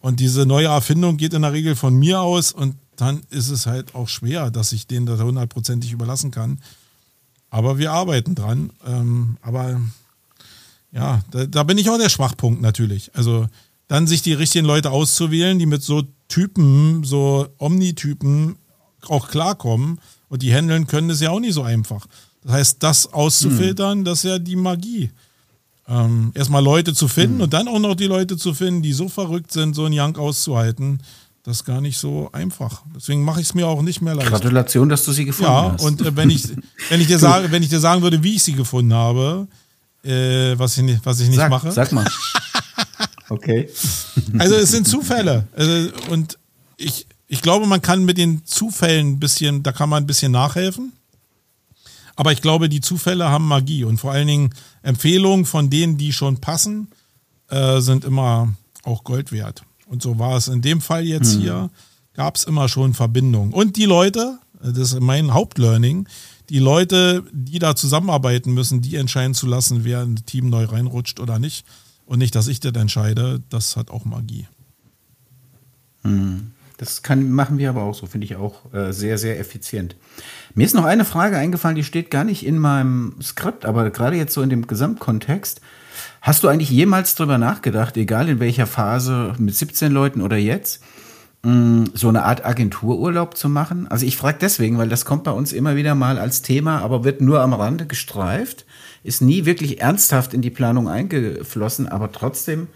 [0.00, 3.66] Und diese neue Erfindung geht in der Regel von mir aus und dann ist es
[3.66, 6.60] halt auch schwer, dass ich denen das hundertprozentig überlassen kann.
[7.50, 8.70] Aber wir arbeiten dran.
[8.86, 9.80] Ähm, aber
[10.92, 13.14] ja, da, da, bin ich auch der Schwachpunkt natürlich.
[13.14, 13.48] Also
[13.88, 18.56] dann sich die richtigen Leute auszuwählen, die mit so Typen, so Omni-Typen
[19.08, 22.06] auch klarkommen und die handeln können, ist ja auch nicht so einfach.
[22.42, 24.04] Das heißt, das auszufiltern, hm.
[24.04, 25.10] das ist ja die Magie.
[25.88, 27.42] Ähm, erstmal Leute zu finden hm.
[27.42, 30.16] und dann auch noch die Leute zu finden, die so verrückt sind, so einen Young
[30.16, 31.00] auszuhalten.
[31.46, 32.82] Das ist gar nicht so einfach.
[32.92, 34.30] Deswegen mache ich es mir auch nicht mehr leicht.
[34.30, 35.80] Gratulation, dass du sie gefunden ja, hast.
[35.80, 36.48] Ja, und äh, wenn, ich,
[36.88, 39.46] wenn, ich dir sage, wenn ich dir sagen würde, wie ich sie gefunden habe,
[40.02, 41.70] äh, was, ich nicht, was ich nicht sag, mache.
[41.72, 42.06] Sag mal.
[43.28, 43.68] Okay.
[44.38, 45.48] Also es sind Zufälle.
[45.56, 46.38] Also, und
[46.76, 50.30] ich, ich glaube, man kann mit den Zufällen ein bisschen, da kann man ein bisschen
[50.30, 50.92] nachhelfen.
[52.14, 54.50] Aber ich glaube, die Zufälle haben Magie und vor allen Dingen
[54.82, 56.86] Empfehlungen von denen, die schon passen,
[57.48, 59.64] äh, sind immer auch Gold wert.
[59.86, 61.40] Und so war es in dem Fall jetzt mhm.
[61.40, 61.70] hier,
[62.14, 63.52] gab es immer schon Verbindungen.
[63.52, 66.08] Und die Leute, das ist mein Hauptlearning,
[66.50, 71.20] die Leute, die da zusammenarbeiten müssen, die entscheiden zu lassen, wer ein Team neu reinrutscht
[71.20, 71.66] oder nicht.
[72.04, 74.46] Und nicht, dass ich das entscheide, das hat auch Magie.
[76.04, 76.52] Mhm.
[76.78, 79.96] Das kann, machen wir aber auch so, finde ich auch äh, sehr, sehr effizient.
[80.54, 84.16] Mir ist noch eine Frage eingefallen, die steht gar nicht in meinem Skript, aber gerade
[84.16, 85.62] jetzt so in dem Gesamtkontext.
[86.26, 90.82] Hast du eigentlich jemals drüber nachgedacht, egal in welcher Phase, mit 17 Leuten oder jetzt,
[91.44, 93.86] mh, so eine Art Agentururlaub zu machen?
[93.86, 97.04] Also ich frage deswegen, weil das kommt bei uns immer wieder mal als Thema, aber
[97.04, 98.66] wird nur am Rande gestreift,
[99.04, 102.66] ist nie wirklich ernsthaft in die Planung eingeflossen, aber trotzdem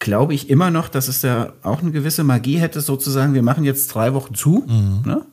[0.00, 3.62] glaube ich immer noch, dass es da auch eine gewisse Magie hätte, sozusagen, wir machen
[3.62, 5.02] jetzt drei Wochen zu, mhm.
[5.08, 5.24] ne?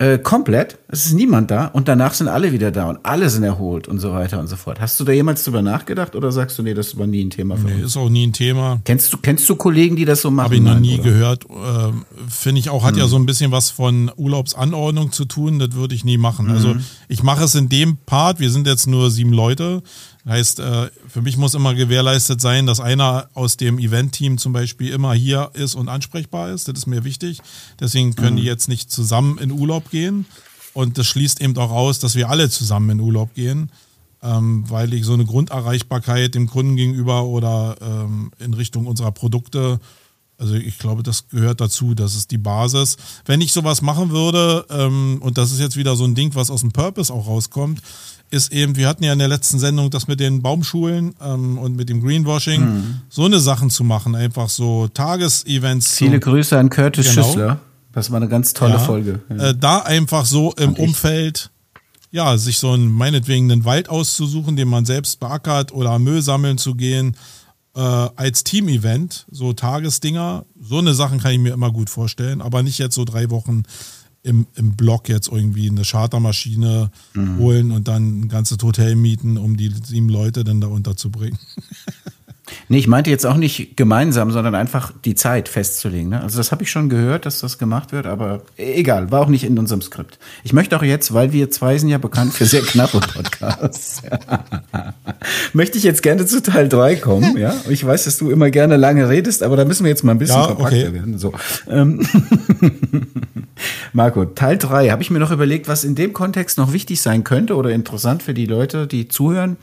[0.00, 0.78] Äh, komplett.
[0.88, 3.98] Es ist niemand da und danach sind alle wieder da und alle sind erholt und
[3.98, 4.80] so weiter und so fort.
[4.80, 7.58] Hast du da jemals drüber nachgedacht oder sagst du, nee, das war nie ein Thema
[7.58, 7.84] für nee, uns?
[7.84, 8.80] ist auch nie ein Thema.
[8.86, 10.44] Kennst du, kennst du Kollegen, die das so machen?
[10.46, 11.02] Habe ich noch nie oder?
[11.02, 11.44] gehört.
[11.44, 11.92] Äh,
[12.30, 13.00] Finde ich auch, hat hm.
[13.00, 15.58] ja so ein bisschen was von Urlaubsanordnung zu tun.
[15.58, 16.46] Das würde ich nie machen.
[16.46, 16.52] Mhm.
[16.52, 16.76] Also
[17.08, 18.40] ich mache es in dem Part.
[18.40, 19.82] Wir sind jetzt nur sieben Leute.
[20.26, 24.92] Heißt, äh, für mich muss immer gewährleistet sein, dass einer aus dem Event-Team zum Beispiel
[24.92, 26.68] immer hier ist und ansprechbar ist.
[26.68, 27.40] Das ist mir wichtig.
[27.78, 28.40] Deswegen können mhm.
[28.40, 30.26] die jetzt nicht zusammen in Urlaub gehen.
[30.74, 33.70] Und das schließt eben auch aus, dass wir alle zusammen in Urlaub gehen,
[34.22, 39.80] ähm, weil ich so eine Grunderreichbarkeit dem Kunden gegenüber oder ähm, in Richtung unserer Produkte,
[40.40, 42.96] also ich glaube, das gehört dazu, das ist die Basis.
[43.26, 46.50] Wenn ich sowas machen würde, ähm, und das ist jetzt wieder so ein Ding, was
[46.50, 47.82] aus dem Purpose auch rauskommt,
[48.30, 51.76] ist eben, wir hatten ja in der letzten Sendung das mit den Baumschulen ähm, und
[51.76, 53.00] mit dem Greenwashing, mhm.
[53.08, 55.96] so eine Sachen zu machen, einfach so Tagesevents.
[55.96, 57.26] Viele zu, Grüße an Curtis genau.
[57.26, 57.60] Schüssler.
[57.92, 59.20] Das war eine ganz tolle ja, Folge.
[59.28, 59.48] Ja.
[59.48, 60.74] Äh, da einfach so im.
[60.74, 61.50] Umfeld,
[62.12, 66.56] ja, sich so einen, meinetwegen einen Wald auszusuchen, den man selbst beackert oder Müll sammeln
[66.56, 67.16] zu gehen,
[67.74, 72.62] äh, als Team-Event, so Tagesdinger, so eine Sachen kann ich mir immer gut vorstellen, aber
[72.62, 73.64] nicht jetzt so drei Wochen
[74.22, 77.38] im, im Block jetzt irgendwie eine Chartermaschine mhm.
[77.38, 81.38] holen und dann ein ganzes Hotel mieten, um die sieben Leute dann da unterzubringen.
[82.68, 86.10] Nee, ich meinte jetzt auch nicht gemeinsam, sondern einfach die Zeit festzulegen.
[86.10, 86.20] Ne?
[86.22, 89.44] Also das habe ich schon gehört, dass das gemacht wird, aber egal, war auch nicht
[89.44, 90.18] in unserem Skript.
[90.44, 94.02] Ich möchte auch jetzt, weil wir zwei sind ja bekannt für sehr knappe Podcasts,
[95.52, 97.36] möchte ich jetzt gerne zu Teil drei kommen.
[97.36, 100.12] Ja, ich weiß, dass du immer gerne lange redest, aber da müssen wir jetzt mal
[100.12, 100.92] ein bisschen ja, kompakter okay.
[100.92, 101.18] werden.
[101.18, 101.32] So.
[101.68, 102.06] Ähm,
[103.92, 107.24] Marco, Teil drei habe ich mir noch überlegt, was in dem Kontext noch wichtig sein
[107.24, 109.56] könnte oder interessant für die Leute, die zuhören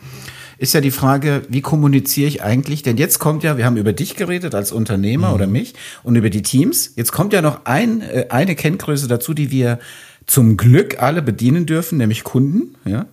[0.57, 2.81] ist ja die Frage, wie kommuniziere ich eigentlich?
[2.81, 5.33] Denn jetzt kommt ja, wir haben über dich geredet als Unternehmer mhm.
[5.35, 6.93] oder mich und über die Teams.
[6.95, 9.79] Jetzt kommt ja noch ein, äh, eine Kenngröße dazu, die wir
[10.25, 12.75] zum Glück alle bedienen dürfen, nämlich Kunden.
[12.85, 13.05] Ja,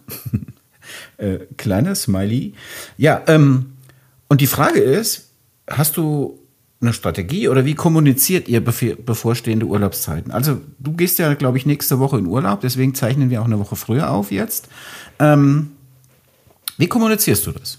[1.18, 2.54] äh, kleiner Smiley.
[2.96, 3.74] Ja, ähm,
[4.28, 5.30] und die Frage ist,
[5.68, 6.38] hast du
[6.80, 10.32] eine Strategie oder wie kommuniziert ihr bevorstehende Urlaubszeiten?
[10.32, 13.58] Also du gehst ja, glaube ich, nächste Woche in Urlaub, deswegen zeichnen wir auch eine
[13.58, 14.68] Woche früher auf jetzt.
[15.18, 15.70] Ähm,
[16.76, 17.78] wie kommunizierst du das?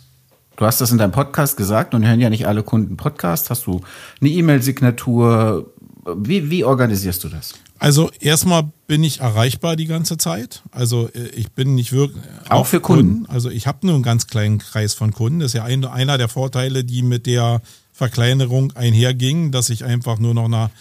[0.58, 3.50] Du hast das in deinem Podcast gesagt und hören ja nicht alle Kunden Podcast.
[3.50, 3.82] Hast du
[4.22, 5.70] eine E-Mail-Signatur?
[6.16, 7.56] Wie, wie organisierst du das?
[7.78, 10.64] Also erstmal bin ich erreichbar die ganze Zeit.
[10.72, 13.16] Also äh, ich bin nicht wirklich auch für Kunden.
[13.16, 13.26] Kunden.
[13.30, 15.39] Also ich habe nur einen ganz kleinen Kreis von Kunden.
[15.39, 20.20] Das ist ja ein, einer der Vorteile, die mit der Verkleinerung einhergingen, dass ich einfach
[20.20, 20.72] nur noch einer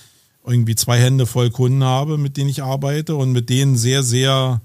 [0.46, 4.60] irgendwie zwei Hände voll Kunden habe, mit denen ich arbeite und mit denen sehr, sehr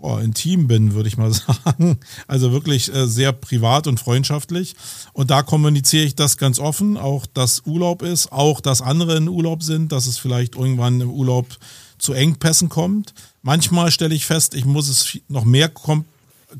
[0.00, 1.32] oh, intim bin, würde ich mal
[1.64, 1.98] sagen.
[2.26, 4.74] Also wirklich äh, sehr privat und freundschaftlich.
[5.12, 9.28] Und da kommuniziere ich das ganz offen, auch dass Urlaub ist, auch dass andere in
[9.28, 11.46] Urlaub sind, dass es vielleicht irgendwann im Urlaub
[11.98, 13.14] zu Engpässen kommt.
[13.42, 16.04] Manchmal stelle ich fest, ich muss es noch mehr kom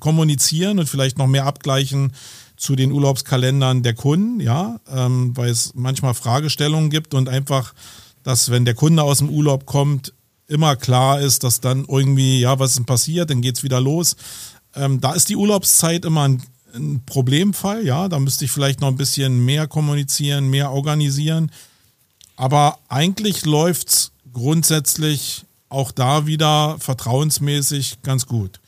[0.00, 2.12] kommunizieren und vielleicht noch mehr abgleichen
[2.56, 7.72] zu den Urlaubskalendern der Kunden, ja, ähm, weil es manchmal Fragestellungen gibt und einfach,
[8.22, 10.12] dass wenn der Kunde aus dem Urlaub kommt,
[10.48, 14.16] immer klar ist, dass dann irgendwie, ja, was ist denn passiert, dann geht's wieder los.
[14.74, 16.42] Ähm, da ist die Urlaubszeit immer ein,
[16.74, 21.50] ein Problemfall, ja, da müsste ich vielleicht noch ein bisschen mehr kommunizieren, mehr organisieren.
[22.36, 28.60] Aber eigentlich läuft's grundsätzlich auch da wieder vertrauensmäßig ganz gut.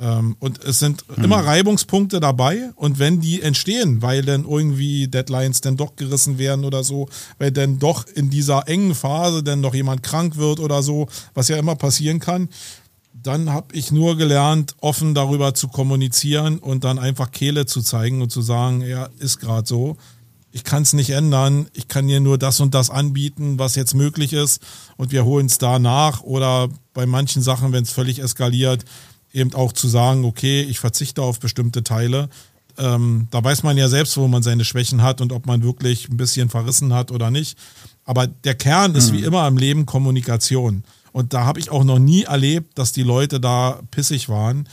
[0.00, 1.24] Ähm, und es sind mhm.
[1.24, 2.70] immer Reibungspunkte dabei.
[2.74, 7.52] Und wenn die entstehen, weil dann irgendwie Deadlines dann doch gerissen werden oder so, weil
[7.52, 11.56] dann doch in dieser engen Phase dann noch jemand krank wird oder so, was ja
[11.56, 12.48] immer passieren kann,
[13.22, 18.22] dann habe ich nur gelernt, offen darüber zu kommunizieren und dann einfach Kehle zu zeigen
[18.22, 19.98] und zu sagen, ja, ist gerade so.
[20.52, 21.68] Ich kann es nicht ändern.
[21.74, 24.62] Ich kann dir nur das und das anbieten, was jetzt möglich ist.
[24.96, 26.22] Und wir holen es da nach.
[26.22, 28.84] Oder bei manchen Sachen, wenn es völlig eskaliert,
[29.32, 32.28] eben auch zu sagen, okay, ich verzichte auf bestimmte Teile.
[32.78, 36.08] Ähm, da weiß man ja selbst, wo man seine Schwächen hat und ob man wirklich
[36.08, 37.58] ein bisschen verrissen hat oder nicht.
[38.04, 39.16] Aber der Kern ist mhm.
[39.16, 40.84] wie immer im Leben Kommunikation.
[41.12, 44.68] Und da habe ich auch noch nie erlebt, dass die Leute da pissig waren,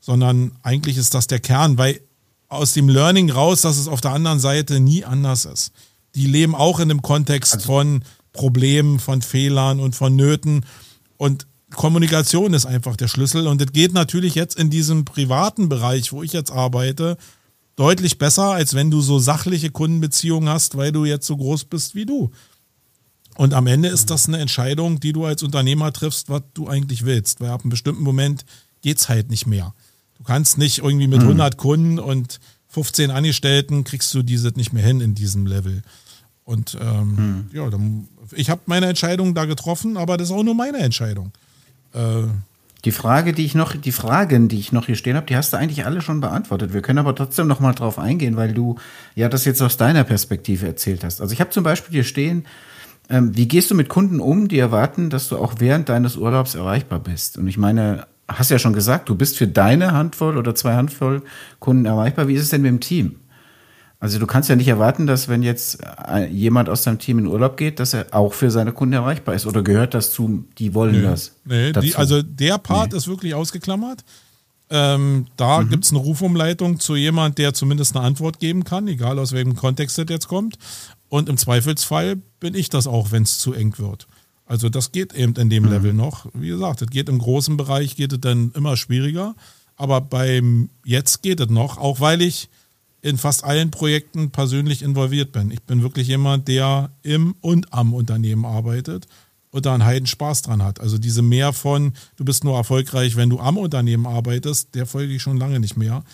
[0.00, 2.00] sondern eigentlich ist das der Kern, weil
[2.48, 5.72] aus dem Learning raus, dass es auf der anderen Seite nie anders ist.
[6.14, 10.64] Die leben auch in dem Kontext also, von Problemen, von Fehlern und von Nöten.
[11.16, 16.12] Und Kommunikation ist einfach der Schlüssel und es geht natürlich jetzt in diesem privaten Bereich,
[16.12, 17.16] wo ich jetzt arbeite,
[17.76, 21.94] deutlich besser, als wenn du so sachliche Kundenbeziehungen hast, weil du jetzt so groß bist
[21.94, 22.30] wie du.
[23.36, 27.04] Und am Ende ist das eine Entscheidung, die du als Unternehmer triffst, was du eigentlich
[27.04, 28.44] willst, weil ab einem bestimmten Moment
[28.82, 29.74] geht's halt nicht mehr.
[30.18, 31.56] Du kannst nicht irgendwie mit 100 mhm.
[31.56, 35.82] Kunden und 15 Angestellten kriegst du dieses nicht mehr hin in diesem Level.
[36.44, 37.50] Und ähm, mhm.
[37.52, 41.32] ja, dann, ich habe meine Entscheidung da getroffen, aber das ist auch nur meine Entscheidung.
[41.94, 42.28] Äh,
[42.84, 45.52] die Frage, die ich noch, die Fragen, die ich noch hier stehen habe, die hast
[45.52, 46.72] du eigentlich alle schon beantwortet.
[46.72, 48.76] Wir können aber trotzdem noch mal drauf eingehen, weil du
[49.14, 51.20] ja das jetzt aus deiner Perspektive erzählt hast.
[51.20, 52.46] Also ich habe zum Beispiel hier stehen,
[53.10, 56.54] ähm, wie gehst du mit Kunden um, die erwarten, dass du auch während deines Urlaubs
[56.54, 57.36] erreichbar bist?
[57.36, 61.22] Und ich meine, hast ja schon gesagt, du bist für deine Handvoll oder zwei Handvoll
[61.58, 62.28] Kunden erreichbar.
[62.28, 63.16] Wie ist es denn mit dem Team?
[64.02, 65.78] Also du kannst ja nicht erwarten, dass wenn jetzt
[66.08, 69.34] äh, jemand aus deinem Team in Urlaub geht, dass er auch für seine Kunden erreichbar
[69.34, 69.46] ist.
[69.46, 71.32] Oder gehört das zu, die wollen nee, das?
[71.44, 72.98] Nee, die, also der Part nee.
[72.98, 74.02] ist wirklich ausgeklammert.
[74.70, 75.68] Ähm, da mhm.
[75.68, 79.54] gibt es eine Rufumleitung zu jemand, der zumindest eine Antwort geben kann, egal aus welchem
[79.54, 80.56] Kontext das jetzt kommt.
[81.10, 84.06] Und im Zweifelsfall bin ich das auch, wenn es zu eng wird.
[84.46, 85.70] Also das geht eben in dem mhm.
[85.70, 86.26] Level noch.
[86.32, 89.34] Wie gesagt, das geht im großen Bereich, geht es dann immer schwieriger.
[89.76, 92.48] Aber beim Jetzt geht es noch, auch weil ich
[93.02, 95.50] in fast allen Projekten persönlich involviert bin.
[95.50, 99.06] Ich bin wirklich jemand, der im und am Unternehmen arbeitet
[99.50, 100.80] und da einen Heiden Spaß dran hat.
[100.80, 105.14] Also diese mehr von, du bist nur erfolgreich, wenn du am Unternehmen arbeitest, der folge
[105.14, 106.04] ich schon lange nicht mehr.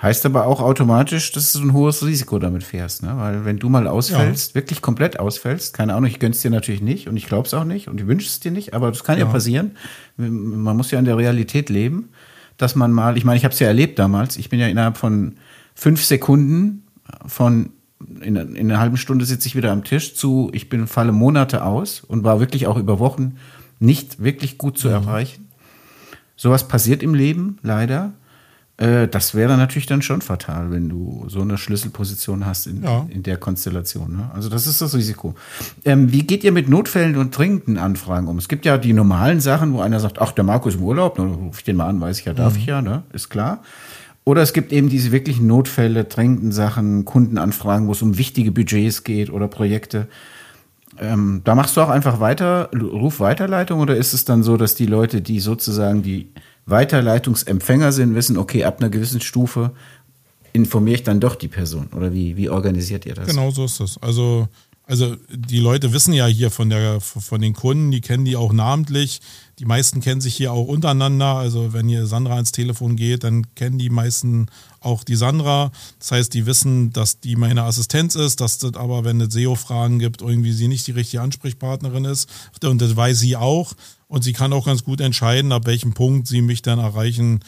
[0.00, 3.12] Heißt aber auch automatisch, dass du ein hohes Risiko damit fährst, ne?
[3.16, 4.54] Weil wenn du mal ausfällst, ja.
[4.54, 7.88] wirklich komplett ausfällst, keine Ahnung, ich gönn's dir natürlich nicht und ich glaub's auch nicht
[7.88, 9.26] und ich wünsche es dir nicht, aber das kann ja.
[9.26, 9.76] ja passieren.
[10.16, 12.10] Man muss ja in der Realität leben,
[12.56, 14.96] dass man mal, ich meine, ich habe es ja erlebt damals, ich bin ja innerhalb
[14.96, 15.36] von
[15.80, 16.82] fünf Sekunden
[17.24, 17.70] von
[18.20, 21.64] in, in einer halben Stunde sitze ich wieder am Tisch zu, ich bin falle Monate
[21.64, 23.36] aus und war wirklich auch über Wochen
[23.78, 24.94] nicht wirklich gut zu mhm.
[24.94, 25.48] erreichen.
[26.36, 28.12] Sowas passiert im Leben, leider.
[28.76, 33.06] Äh, das wäre natürlich dann schon fatal, wenn du so eine Schlüsselposition hast in, ja.
[33.08, 34.18] in der Konstellation.
[34.18, 34.30] Ne?
[34.34, 35.34] Also das ist das Risiko.
[35.86, 38.36] Ähm, wie geht ihr mit Notfällen und dringenden Anfragen um?
[38.36, 41.32] Es gibt ja die normalen Sachen, wo einer sagt, ach, der Markus im Urlaub, dann
[41.32, 42.58] rufe ich den mal an, weiß ich ja, darf mhm.
[42.58, 43.02] ich ja, ne?
[43.14, 43.62] ist klar.
[44.24, 49.02] Oder es gibt eben diese wirklichen Notfälle, drängenden Sachen, Kundenanfragen, wo es um wichtige Budgets
[49.04, 50.08] geht oder Projekte.
[50.98, 54.74] Ähm, da machst du auch einfach weiter, Ruf Weiterleitung oder ist es dann so, dass
[54.74, 56.32] die Leute, die sozusagen die
[56.66, 59.72] Weiterleitungsempfänger sind, wissen, okay, ab einer gewissen Stufe
[60.52, 61.88] informiere ich dann doch die Person?
[61.96, 63.28] Oder wie, wie organisiert ihr das?
[63.28, 63.98] Genau so ist es.
[64.02, 64.48] Also
[64.90, 68.52] also die Leute wissen ja hier von der von den Kunden, die kennen die auch
[68.52, 69.20] namentlich.
[69.60, 71.36] Die meisten kennen sich hier auch untereinander.
[71.36, 74.46] Also wenn hier Sandra ans Telefon geht, dann kennen die meisten
[74.80, 75.70] auch die Sandra.
[76.00, 80.00] Das heißt, die wissen, dass die meine Assistenz ist, dass das aber, wenn es SEO-Fragen
[80.00, 82.28] gibt, irgendwie sie nicht die richtige Ansprechpartnerin ist.
[82.64, 83.74] Und das weiß sie auch.
[84.08, 87.44] Und sie kann auch ganz gut entscheiden, ab welchem Punkt sie mich dann erreichen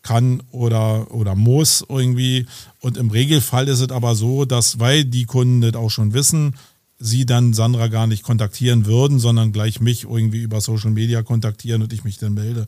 [0.00, 2.46] kann oder, oder muss irgendwie.
[2.80, 6.54] Und im Regelfall ist es aber so, dass, weil die Kunden das auch schon wissen,
[6.98, 11.82] sie dann Sandra gar nicht kontaktieren würden, sondern gleich mich irgendwie über Social Media kontaktieren
[11.82, 12.66] und ich mich dann melde.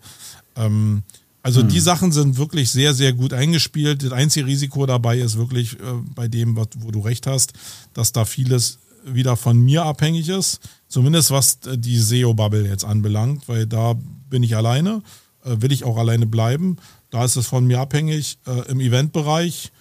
[0.56, 1.02] Ähm,
[1.42, 1.68] also hm.
[1.68, 4.02] die Sachen sind wirklich sehr, sehr gut eingespielt.
[4.02, 7.52] Das einzige Risiko dabei ist wirklich äh, bei dem, wo du recht hast,
[7.94, 10.60] dass da vieles wieder von mir abhängig ist.
[10.88, 13.94] Zumindest was äh, die SEO-Bubble jetzt anbelangt, weil da
[14.28, 15.02] bin ich alleine,
[15.44, 16.76] äh, will ich auch alleine bleiben.
[17.10, 18.38] Da ist es von mir abhängig.
[18.46, 19.72] Äh, Im Eventbereich,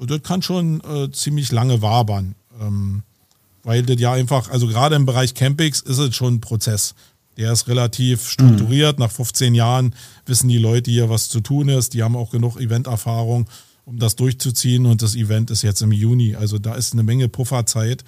[0.00, 2.34] das kann schon äh, ziemlich lange wabern.
[2.60, 3.02] Ähm,
[3.64, 6.94] weil das ja einfach, also gerade im Bereich Campings ist es schon ein Prozess.
[7.36, 8.98] Der ist relativ strukturiert.
[8.98, 9.04] Mhm.
[9.04, 9.94] Nach 15 Jahren
[10.26, 11.94] wissen die Leute hier, was zu tun ist.
[11.94, 13.48] Die haben auch genug Eventerfahrung,
[13.84, 14.86] um das durchzuziehen.
[14.86, 16.36] Und das Event ist jetzt im Juni.
[16.36, 18.04] Also da ist eine Menge Pufferzeit.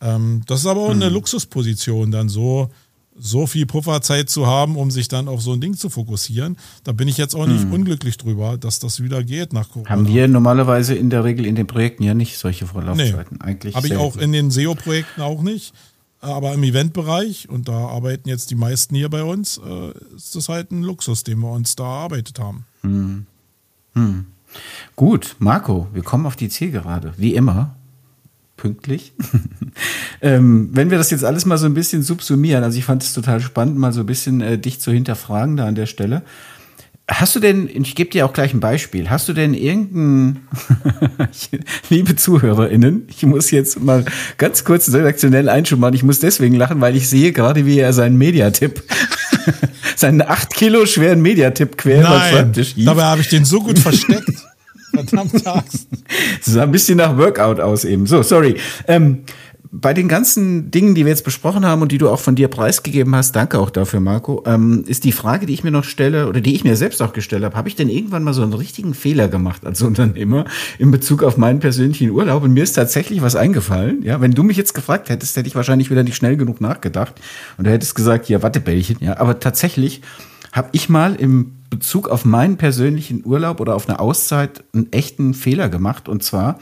[0.00, 1.14] Ähm, das ist aber auch eine mhm.
[1.14, 2.70] Luxusposition, dann so,
[3.16, 6.56] so viel Pufferzeit zu haben, um sich dann auf so ein Ding zu fokussieren.
[6.82, 7.74] Da bin ich jetzt auch nicht mhm.
[7.74, 9.90] unglücklich drüber, dass das wieder geht nach Corona.
[9.90, 13.38] Haben wir normalerweise in der Regel in den Projekten ja nicht solche Vorlaufzeiten.
[13.38, 15.74] Nee, Eigentlich habe ich auch in den SEO-Projekten auch nicht.
[16.20, 20.48] Aber im Eventbereich, und da arbeiten jetzt die meisten hier bei uns, äh, ist das
[20.48, 22.64] halt ein Luxus, den wir uns da erarbeitet haben.
[22.80, 23.26] Hm.
[23.92, 24.26] Hm.
[24.96, 27.76] Gut, Marco, wir kommen auf die Zielgerade, wie immer.
[28.56, 29.12] Pünktlich.
[30.22, 33.12] ähm, wenn wir das jetzt alles mal so ein bisschen subsumieren, also ich fand es
[33.12, 36.22] total spannend, mal so ein bisschen äh, dich zu hinterfragen da an der Stelle.
[37.06, 40.48] Hast du denn, ich gebe dir auch gleich ein Beispiel, hast du denn irgendein,
[41.90, 44.06] liebe ZuhörerInnen, ich muss jetzt mal
[44.38, 47.92] ganz kurz redaktionell Einschub machen, ich muss deswegen lachen, weil ich sehe gerade, wie er
[47.92, 48.82] seinen Mediatipp,
[49.96, 52.88] seinen acht Kilo schweren Mediatipp quer über Schreibtisch hieft.
[52.88, 54.30] Dabei habe ich den so gut versteckt.
[54.94, 55.66] Verdammt Das
[56.44, 58.06] sah ein bisschen nach Workout aus eben.
[58.06, 58.56] So, sorry.
[58.86, 59.24] Ähm,
[59.76, 62.46] bei den ganzen Dingen, die wir jetzt besprochen haben und die du auch von dir
[62.46, 66.28] preisgegeben hast, danke auch dafür, Marco, ähm, ist die Frage, die ich mir noch stelle
[66.28, 68.52] oder die ich mir selbst auch gestellt habe, habe ich denn irgendwann mal so einen
[68.52, 70.44] richtigen Fehler gemacht als Unternehmer
[70.78, 72.44] in Bezug auf meinen persönlichen Urlaub?
[72.44, 74.02] Und mir ist tatsächlich was eingefallen.
[74.04, 77.14] Ja, wenn du mich jetzt gefragt hättest, hätte ich wahrscheinlich wieder nicht schnell genug nachgedacht
[77.58, 78.98] und du hättest gesagt, ja, Wattebällchen.
[79.00, 80.02] Ja, aber tatsächlich
[80.52, 85.34] habe ich mal im Bezug auf meinen persönlichen Urlaub oder auf eine Auszeit einen echten
[85.34, 86.08] Fehler gemacht.
[86.08, 86.58] Und zwar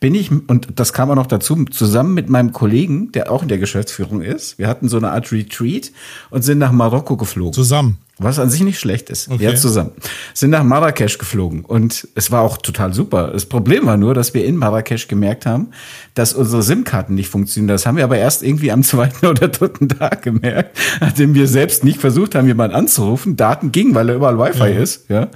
[0.00, 3.48] bin ich, und das kam auch noch dazu, zusammen mit meinem Kollegen, der auch in
[3.48, 4.58] der Geschäftsführung ist.
[4.58, 5.92] Wir hatten so eine Art Retreat
[6.30, 7.52] und sind nach Marokko geflogen.
[7.52, 7.98] Zusammen.
[8.18, 9.28] Was an sich nicht schlecht ist.
[9.30, 9.44] Okay.
[9.44, 9.90] Ja, zusammen.
[10.32, 13.28] Sind nach Marrakesch geflogen und es war auch total super.
[13.30, 15.68] Das Problem war nur, dass wir in Marrakesch gemerkt haben,
[16.14, 17.68] dass unsere SIM-Karten nicht funktionieren.
[17.68, 21.84] Das haben wir aber erst irgendwie am zweiten oder dritten Tag gemerkt, nachdem wir selbst
[21.84, 23.36] nicht versucht haben, jemanden anzurufen.
[23.36, 24.80] Daten gingen, weil da überall Wi-Fi ja.
[24.80, 25.28] ist, ja.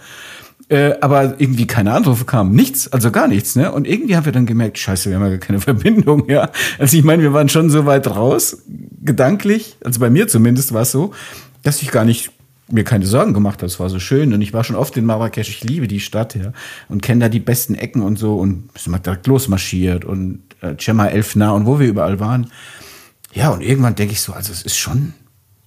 [0.70, 2.54] Äh, aber irgendwie keine Anrufe kamen.
[2.54, 3.72] Nichts, also gar nichts, ne?
[3.72, 6.48] Und irgendwie haben wir dann gemerkt, scheiße, wir haben ja gar keine Verbindung, ja.
[6.78, 8.62] Also ich meine, wir waren schon so weit raus,
[9.02, 11.12] gedanklich, also bei mir zumindest war es so,
[11.62, 12.30] dass ich gar nicht
[12.72, 13.62] mir keine Sorgen gemacht.
[13.62, 15.48] Es war so schön und ich war schon oft in Marrakesch.
[15.48, 16.52] Ich liebe die Stadt, ja,
[16.88, 20.76] und kenne da die besten Ecken und so und sind mal direkt losmarschiert und äh,
[20.76, 22.50] Cema Elfna und wo wir überall waren.
[23.32, 25.14] Ja, und irgendwann denke ich so, also es ist schon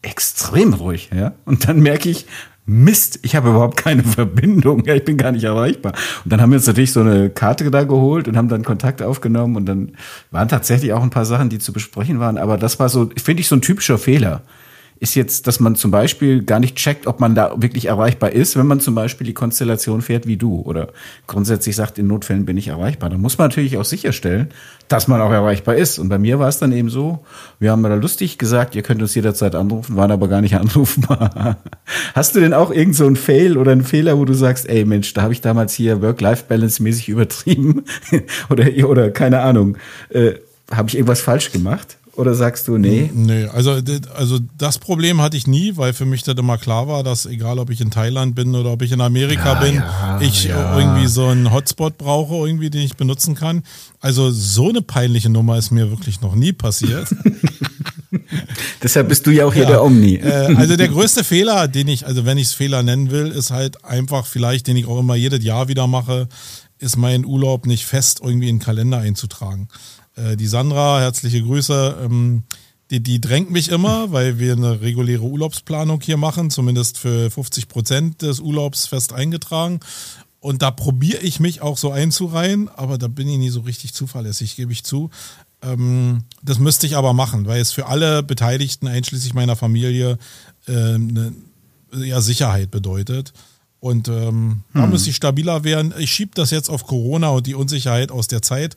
[0.01, 1.33] extrem ruhig, ja.
[1.45, 2.25] Und dann merke ich,
[2.65, 5.93] Mist, ich habe überhaupt keine Verbindung, ja, ich bin gar nicht erreichbar.
[6.23, 9.01] Und dann haben wir uns natürlich so eine Karte da geholt und haben dann Kontakt
[9.01, 9.93] aufgenommen und dann
[10.31, 12.37] waren tatsächlich auch ein paar Sachen, die zu besprechen waren.
[12.37, 14.43] Aber das war so, finde ich, so ein typischer Fehler
[15.03, 18.55] ist jetzt, dass man zum Beispiel gar nicht checkt, ob man da wirklich erreichbar ist,
[18.55, 20.93] wenn man zum Beispiel die Konstellation fährt wie du oder
[21.27, 23.09] grundsätzlich sagt, in Notfällen bin ich erreichbar.
[23.09, 24.47] Da muss man natürlich auch sicherstellen,
[24.87, 25.99] dass man auch erreichbar ist.
[25.99, 27.19] Und bei mir war es dann eben so,
[27.59, 31.57] wir haben da lustig gesagt, ihr könnt uns jederzeit anrufen, waren aber gar nicht anrufbar.
[32.15, 34.85] Hast du denn auch irgend so einen Fail oder einen Fehler, wo du sagst, ey
[34.85, 37.83] Mensch, da habe ich damals hier Work-Life-Balance mäßig übertrieben
[38.49, 39.75] oder, oder keine Ahnung,
[40.11, 40.35] äh,
[40.71, 41.97] habe ich irgendwas falsch gemacht?
[42.15, 43.09] Oder sagst du, nee?
[43.11, 43.79] Nee, also,
[44.15, 47.57] also das Problem hatte ich nie, weil für mich das immer klar war, dass egal
[47.57, 50.77] ob ich in Thailand bin oder ob ich in Amerika ja, bin, ja, ich ja.
[50.77, 53.63] irgendwie so einen Hotspot brauche, irgendwie, den ich benutzen kann.
[53.99, 57.07] Also so eine peinliche Nummer ist mir wirklich noch nie passiert.
[58.83, 60.17] Deshalb bist du ja auch hier der Omni.
[60.17, 63.49] Äh, also der größte Fehler, den ich, also wenn ich es Fehler nennen will, ist
[63.49, 66.27] halt einfach vielleicht, den ich auch immer jedes Jahr wieder mache,
[66.77, 69.67] ist meinen Urlaub nicht fest irgendwie in den Kalender einzutragen.
[70.15, 71.97] Äh, die Sandra, herzliche Grüße.
[72.03, 72.43] Ähm,
[72.91, 77.67] die, die drängt mich immer, weil wir eine reguläre Urlaubsplanung hier machen, zumindest für 50
[77.67, 79.79] Prozent des Urlaubs fest eingetragen.
[80.39, 83.93] Und da probiere ich mich auch so einzureihen, aber da bin ich nie so richtig
[83.93, 85.09] zuverlässig, gebe ich zu.
[85.61, 90.17] Ähm, das müsste ich aber machen, weil es für alle Beteiligten, einschließlich meiner Familie,
[90.67, 91.33] äh, eine
[91.93, 93.33] ja, Sicherheit bedeutet.
[93.79, 94.81] Und ähm, hm.
[94.81, 95.93] da müsste ich stabiler werden.
[95.97, 98.75] Ich schiebe das jetzt auf Corona und die Unsicherheit aus der Zeit.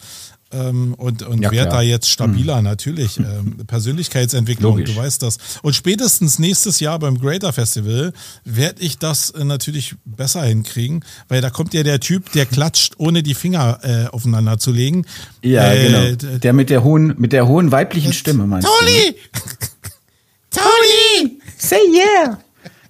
[0.52, 3.18] Ähm, und, und Ja, werd da jetzt stabiler, natürlich.
[3.18, 4.94] Ähm, Persönlichkeitsentwicklung, Logisch.
[4.94, 5.38] du weißt das.
[5.62, 8.12] Und spätestens nächstes Jahr beim Greater Festival
[8.44, 12.94] werde ich das äh, natürlich besser hinkriegen, weil da kommt ja der Typ, der klatscht,
[12.98, 15.04] ohne die Finger äh, aufeinander zu legen.
[15.42, 16.38] Ja, Äh, genau.
[16.38, 18.84] Der mit der hohen, mit der hohen weiblichen Stimme meinst du?
[18.84, 19.14] ne?
[20.50, 21.40] Toni!
[21.58, 22.38] Say yeah!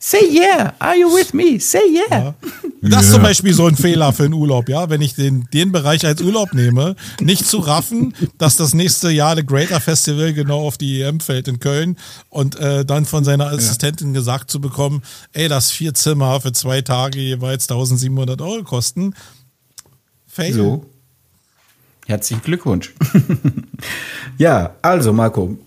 [0.07, 0.73] Say yeah!
[0.79, 1.59] Are you with me?
[1.59, 2.37] Say yeah!
[2.81, 4.89] Das ist zum Beispiel so ein Fehler für einen Urlaub, ja.
[4.89, 9.35] Wenn ich den, den Bereich als Urlaub nehme, nicht zu raffen, dass das nächste Jahr
[9.35, 11.97] der Greater Festival genau auf die EM fällt in Köln
[12.29, 15.03] und äh, dann von seiner Assistentin gesagt zu bekommen,
[15.33, 19.13] ey, das vier Zimmer für zwei Tage jeweils 1700 Euro kosten.
[20.29, 20.53] Fail.
[20.53, 20.87] So.
[22.07, 22.95] Herzlichen Glückwunsch.
[24.39, 25.59] ja, also Marco,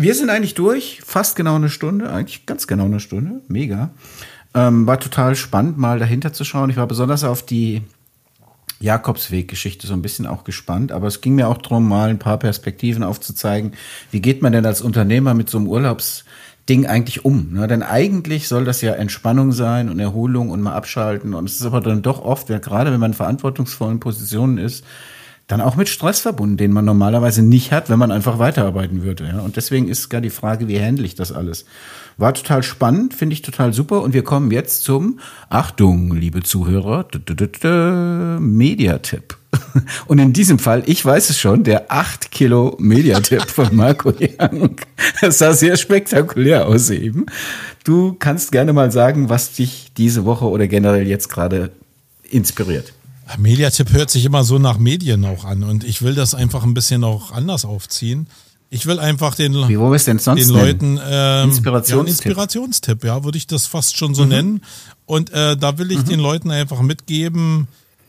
[0.00, 3.90] wir sind eigentlich durch, fast genau eine Stunde, eigentlich ganz genau eine Stunde, mega.
[4.54, 6.70] Ähm, war total spannend, mal dahinter zu schauen.
[6.70, 7.82] Ich war besonders auf die
[8.80, 12.38] Jakobsweg-Geschichte so ein bisschen auch gespannt, aber es ging mir auch darum, mal ein paar
[12.38, 13.72] Perspektiven aufzuzeigen.
[14.10, 17.52] Wie geht man denn als Unternehmer mit so einem Urlaubsding eigentlich um?
[17.52, 17.68] Ne?
[17.68, 21.34] Denn eigentlich soll das ja Entspannung sein und Erholung und mal abschalten.
[21.34, 24.82] Und es ist aber dann doch oft, ja, gerade wenn man in verantwortungsvollen Positionen ist,
[25.50, 29.24] dann auch mit Stress verbunden, den man normalerweise nicht hat, wenn man einfach weiterarbeiten würde.
[29.24, 29.40] Ja?
[29.40, 31.64] Und deswegen ist gar die Frage, wie handle ich das alles?
[32.16, 34.02] War total spannend, finde ich total super.
[34.02, 37.06] Und wir kommen jetzt zum, Achtung, liebe Zuhörer,
[38.38, 39.36] Mediatipp.
[40.06, 44.76] Und in diesem Fall, ich weiß es schon, der 8 Kilo Mediatipp von Marco Young.
[45.20, 47.26] Das sah sehr spektakulär aus eben.
[47.82, 51.72] Du kannst gerne mal sagen, was dich diese Woche oder generell jetzt gerade
[52.30, 52.92] inspiriert.
[53.38, 56.74] Mediatipp hört sich immer so nach Medien auch an und ich will das einfach ein
[56.74, 58.26] bisschen auch anders aufziehen.
[58.72, 59.76] Ich will einfach den, Wie
[60.46, 60.48] den?
[60.48, 62.06] Leuten ähm, Inspirationstipp.
[62.06, 64.62] Ja, Inspirationstipp, ja, würde ich das fast schon so nennen.
[65.06, 67.66] Und äh, da will ich den Leuten einfach mitgeben,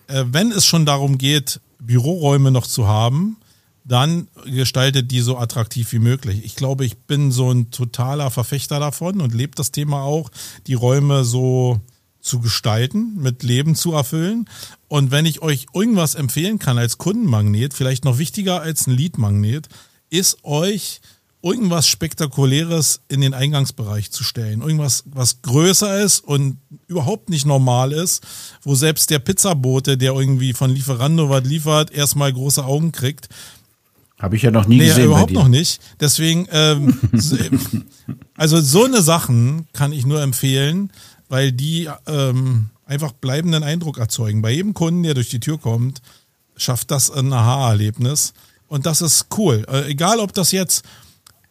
[0.07, 3.37] äh, wenn es schon darum geht, Büroräume noch zu haben,
[3.83, 6.45] dann gestaltet die so attraktiv wie möglich.
[6.45, 10.29] Ich glaube, ich bin so ein totaler Verfechter davon und lebe das Thema auch,
[10.67, 11.79] die Räume so
[12.21, 14.47] zu gestalten, mit Leben zu erfüllen.
[14.91, 19.69] Und wenn ich euch irgendwas empfehlen kann als Kundenmagnet, vielleicht noch wichtiger als ein Leadmagnet,
[20.09, 20.99] ist euch
[21.41, 24.59] irgendwas Spektakuläres in den Eingangsbereich zu stellen.
[24.61, 28.21] Irgendwas, was größer ist und überhaupt nicht normal ist,
[28.63, 33.29] wo selbst der Pizzabote, der irgendwie von Lieferando was liefert, erstmal große Augen kriegt.
[34.19, 35.05] Habe ich ja noch nie Nee, gesehen.
[35.05, 35.79] überhaupt noch nicht.
[36.01, 37.37] Deswegen, ähm, so-
[38.35, 40.91] also so eine Sachen kann ich nur empfehlen,
[41.29, 44.41] weil die ähm, einfach bleibenden Eindruck erzeugen.
[44.41, 46.01] Bei jedem Kunden, der durch die Tür kommt,
[46.57, 48.33] schafft das ein Aha-Erlebnis.
[48.67, 49.65] Und das ist cool.
[49.71, 50.83] Äh, egal, ob das jetzt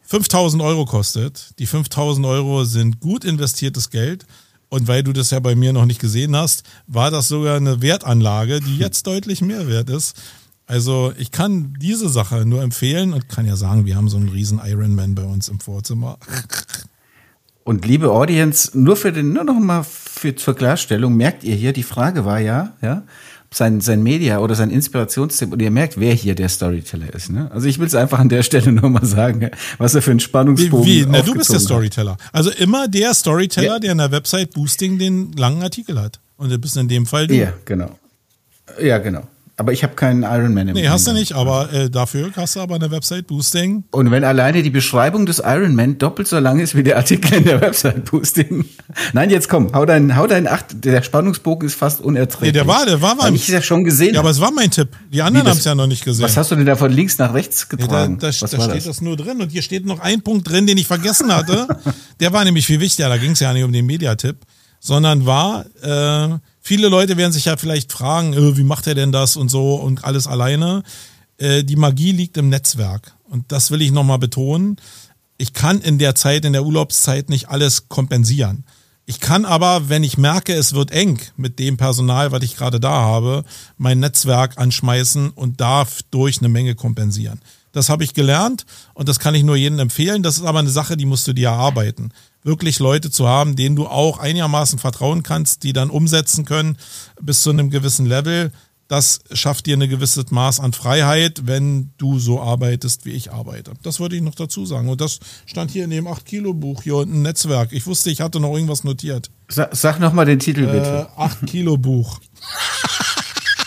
[0.03, 1.59] 5000 Euro kostet.
[1.59, 4.27] Die 5000 Euro sind gut investiertes Geld.
[4.69, 7.81] Und weil du das ja bei mir noch nicht gesehen hast, war das sogar eine
[7.81, 10.17] Wertanlage, die jetzt deutlich mehr wert ist.
[10.67, 14.29] Also ich kann diese Sache nur empfehlen und kann ja sagen, wir haben so einen
[14.29, 16.19] riesen Ironman bei uns im Vorzimmer.
[17.65, 21.73] Und liebe Audience, nur für den, nur noch mal für, zur Klarstellung, merkt ihr hier,
[21.73, 23.03] die Frage war ja, ja,
[23.53, 27.31] sein, sein Media oder sein Inspirationstipp und ihr merkt, wer hier der Storyteller ist.
[27.31, 27.51] Ne?
[27.53, 30.21] Also ich will es einfach an der Stelle nur mal sagen, was er für einen
[30.21, 31.05] Wie, Spannungsbogen wie?
[31.09, 31.63] Na, du bist der aufgezogen hat.
[31.63, 32.17] Storyteller.
[32.33, 33.79] Also immer der Storyteller, Ja.
[33.79, 36.21] der in der Website Boosting den langen Artikel hat.
[36.37, 37.35] Und du bist in dem Fall du.
[37.35, 37.99] Ja, genau.
[38.81, 39.25] Ja, genau.
[39.61, 42.61] Aber ich habe keinen Ironman im Nee, hast du nicht, aber äh, dafür hast du
[42.61, 43.85] aber eine Website Boosting.
[43.91, 47.45] Und wenn alleine die Beschreibung des Ironman doppelt so lang ist wie der Artikel in
[47.45, 48.65] der Website Boosting.
[49.13, 52.49] Nein, jetzt komm, hau dein, hau dein Acht, der Spannungsbogen ist fast unerträglich.
[52.49, 54.15] Nee, der war- der war mal- Weil ich ja schon gesehen.
[54.15, 54.89] Ja, aber es war mein Tipp.
[55.13, 56.25] Die anderen haben es ja noch nicht gesehen.
[56.25, 58.19] Was hast du denn da von links nach rechts da getragen?
[58.19, 58.85] da, Was da war steht das?
[58.85, 59.01] das?
[59.03, 61.69] nur drin und hier steht noch ein Punkt drin, den ich vergessen hatte.
[62.21, 64.37] Der war nämlich viel wichtiger, da ging es ja nicht um den Mediatipp,
[64.81, 66.39] sondern war, äh,
[66.71, 69.75] viele Leute werden sich ja vielleicht fragen, äh, wie macht er denn das und so
[69.75, 70.85] und alles alleine.
[71.37, 74.77] Äh, die Magie liegt im Netzwerk und das will ich nochmal betonen.
[75.37, 78.63] Ich kann in der Zeit, in der Urlaubszeit nicht alles kompensieren.
[79.05, 82.79] Ich kann aber, wenn ich merke, es wird eng mit dem Personal, was ich gerade
[82.79, 83.43] da habe,
[83.77, 87.41] mein Netzwerk anschmeißen und dadurch eine Menge kompensieren.
[87.73, 88.65] Das habe ich gelernt
[88.95, 90.23] und das kann ich nur jedem empfehlen.
[90.23, 92.13] Das ist aber eine Sache, die musst du dir erarbeiten.
[92.43, 96.79] Wirklich Leute zu haben, denen du auch einigermaßen vertrauen kannst, die dann umsetzen können
[97.21, 98.53] bis zu einem gewissen Level.
[98.89, 103.75] Das schafft dir ein gewisses Maß an Freiheit, wenn du so arbeitest, wie ich arbeite.
[103.83, 104.89] Das wollte ich noch dazu sagen.
[104.89, 107.73] Und das stand hier in dem 8-Kilo-Buch hier unten, Netzwerk.
[107.73, 109.31] Ich wusste, ich hatte noch irgendwas notiert.
[109.49, 111.09] Sag, sag noch mal den Titel bitte.
[111.17, 112.19] Äh, 8-Kilo-Buch.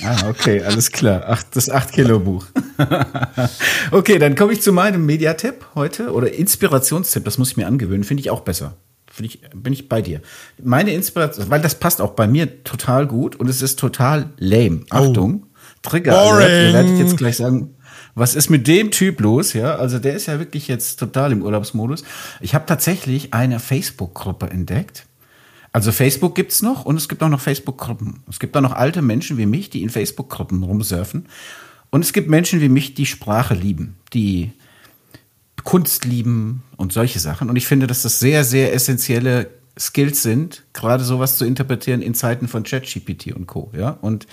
[0.06, 1.24] Ah, okay, alles klar.
[1.28, 2.46] Ach, das 8-Kilo-Buch.
[3.92, 7.26] okay, dann komme ich zu meinem Mediatipp heute oder Inspirationstipp.
[7.26, 8.04] Das muss ich mir angewöhnen.
[8.04, 8.76] Finde ich auch besser.
[9.12, 10.22] Finde ich, bin ich bei dir.
[10.62, 14.82] Meine Inspiration, weil das passt auch bei mir total gut und es ist total lame.
[14.90, 15.48] Achtung,
[15.84, 16.18] Trigger.
[16.18, 16.50] Alert.
[16.50, 16.74] Ihr Boring.
[16.74, 17.76] werdet jetzt gleich sagen,
[18.16, 19.54] was ist mit dem Typ los?
[19.54, 22.04] Ja, also der ist ja wirklich jetzt total im Urlaubsmodus.
[22.42, 25.06] Ich habe tatsächlich eine Facebook-Gruppe entdeckt.
[25.74, 28.24] Also Facebook gibt's noch und es gibt auch noch Facebook-Gruppen.
[28.30, 31.26] Es gibt auch noch alte Menschen wie mich, die in Facebook-Gruppen rumsurfen.
[31.90, 34.52] Und es gibt Menschen wie mich, die Sprache lieben, die
[35.64, 37.50] Kunst lieben und solche Sachen.
[37.50, 42.14] Und ich finde, dass das sehr, sehr essentielle Skills sind, gerade sowas zu interpretieren in
[42.14, 43.72] Zeiten von ChatGPT und Co.
[43.76, 44.28] Ja, und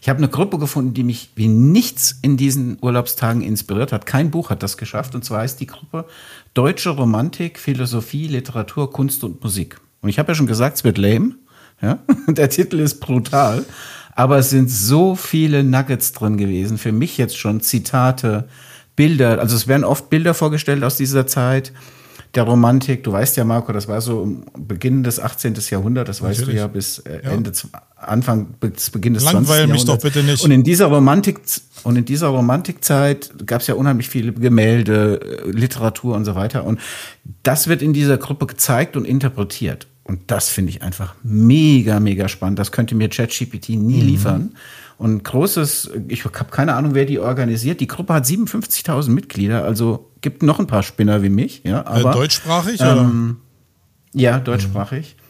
[0.00, 4.06] ich habe eine Gruppe gefunden, die mich wie nichts in diesen Urlaubstagen inspiriert hat.
[4.06, 5.14] Kein Buch hat das geschafft.
[5.14, 6.06] Und zwar heißt die Gruppe
[6.54, 9.78] Deutsche Romantik, Philosophie, Literatur, Kunst und Musik.
[10.00, 11.34] Und ich habe ja schon gesagt, es wird lame.
[11.82, 13.64] Ja, der Titel ist brutal.
[14.14, 16.78] Aber es sind so viele Nuggets drin gewesen.
[16.78, 18.48] Für mich jetzt schon Zitate,
[18.96, 19.38] Bilder.
[19.38, 21.72] Also es werden oft Bilder vorgestellt aus dieser Zeit
[22.36, 23.02] der Romantik.
[23.02, 25.54] Du weißt ja, Marco, das war so Beginn des 18.
[25.70, 26.60] Jahrhunderts, das weißt Natürlich.
[26.60, 27.82] du ja, bis äh, Ende, ja.
[27.96, 29.72] Anfang bis Beginn des Langweil 20.
[29.72, 30.44] mich doch bitte nicht.
[30.44, 31.40] Und in dieser Romantik
[31.82, 36.64] und in dieser Romantikzeit gab es ja unheimlich viele Gemälde, äh, Literatur und so weiter.
[36.64, 36.80] Und
[37.42, 39.86] das wird in dieser Gruppe gezeigt und interpretiert.
[40.04, 42.58] Und das finde ich einfach mega, mega spannend.
[42.58, 44.06] Das könnte mir ChatGPT nie mhm.
[44.06, 44.56] liefern.
[44.98, 47.80] Und großes, ich habe keine Ahnung, wer die organisiert.
[47.80, 51.62] Die Gruppe hat 57.000 Mitglieder, also gibt noch ein paar Spinner wie mich.
[51.64, 52.80] Ja, äh, aber, äh, deutschsprachig?
[52.80, 53.36] Ähm,
[54.14, 55.16] ja, deutschsprachig.
[55.16, 55.26] Mhm.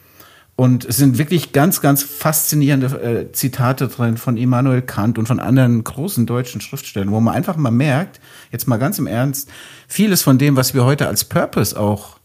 [0.59, 5.39] Und es sind wirklich ganz, ganz faszinierende äh, Zitate drin von Immanuel Kant und von
[5.39, 8.21] anderen großen deutschen Schriftstellern, wo man einfach mal merkt,
[8.53, 9.51] jetzt mal ganz im Ernst,
[9.87, 12.17] vieles von dem, was wir heute als Purpose auch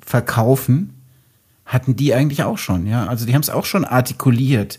[0.00, 0.94] verkaufen,
[1.64, 2.86] hatten die eigentlich auch schon.
[2.86, 4.78] Ja, also die haben es auch schon artikuliert.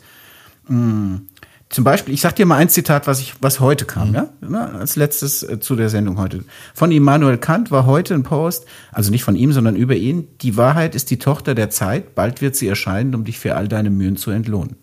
[0.68, 1.28] Hm.
[1.70, 4.54] Zum Beispiel, ich sag dir mal ein Zitat, was ich, was heute kam, mhm.
[4.54, 6.46] ja, als letztes äh, zu der Sendung heute.
[6.74, 10.30] Von Immanuel Kant war heute ein Post, also nicht von ihm, sondern über ihn.
[10.42, 12.16] Die Wahrheit ist die Tochter der Zeit.
[12.16, 14.78] Bald wird sie erscheinen, um dich für all deine Mühen zu entlohnen.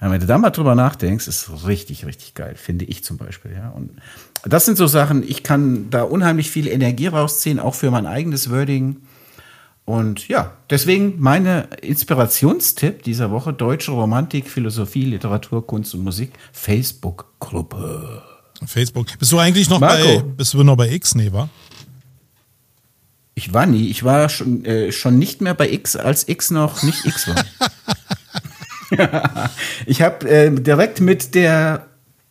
[0.00, 3.52] Ja, wenn du da mal drüber nachdenkst, ist richtig, richtig geil, finde ich zum Beispiel,
[3.52, 3.70] ja.
[3.70, 3.90] Und
[4.44, 8.50] das sind so Sachen, ich kann da unheimlich viel Energie rausziehen, auch für mein eigenes
[8.50, 8.96] Wording.
[9.84, 18.22] Und ja, deswegen meine Inspirationstipp dieser Woche: Deutsche Romantik, Philosophie, Literatur, Kunst und Musik, Facebook-Gruppe.
[18.66, 19.06] Facebook.
[19.18, 20.02] Bist du eigentlich noch Marco.
[20.02, 21.50] bei, bist du noch bei X, nee, war?
[23.34, 23.88] Ich war nie.
[23.88, 27.44] Ich war schon, äh, schon nicht mehr bei X, als X noch nicht X war.
[29.86, 31.88] ich habe äh, direkt mit der,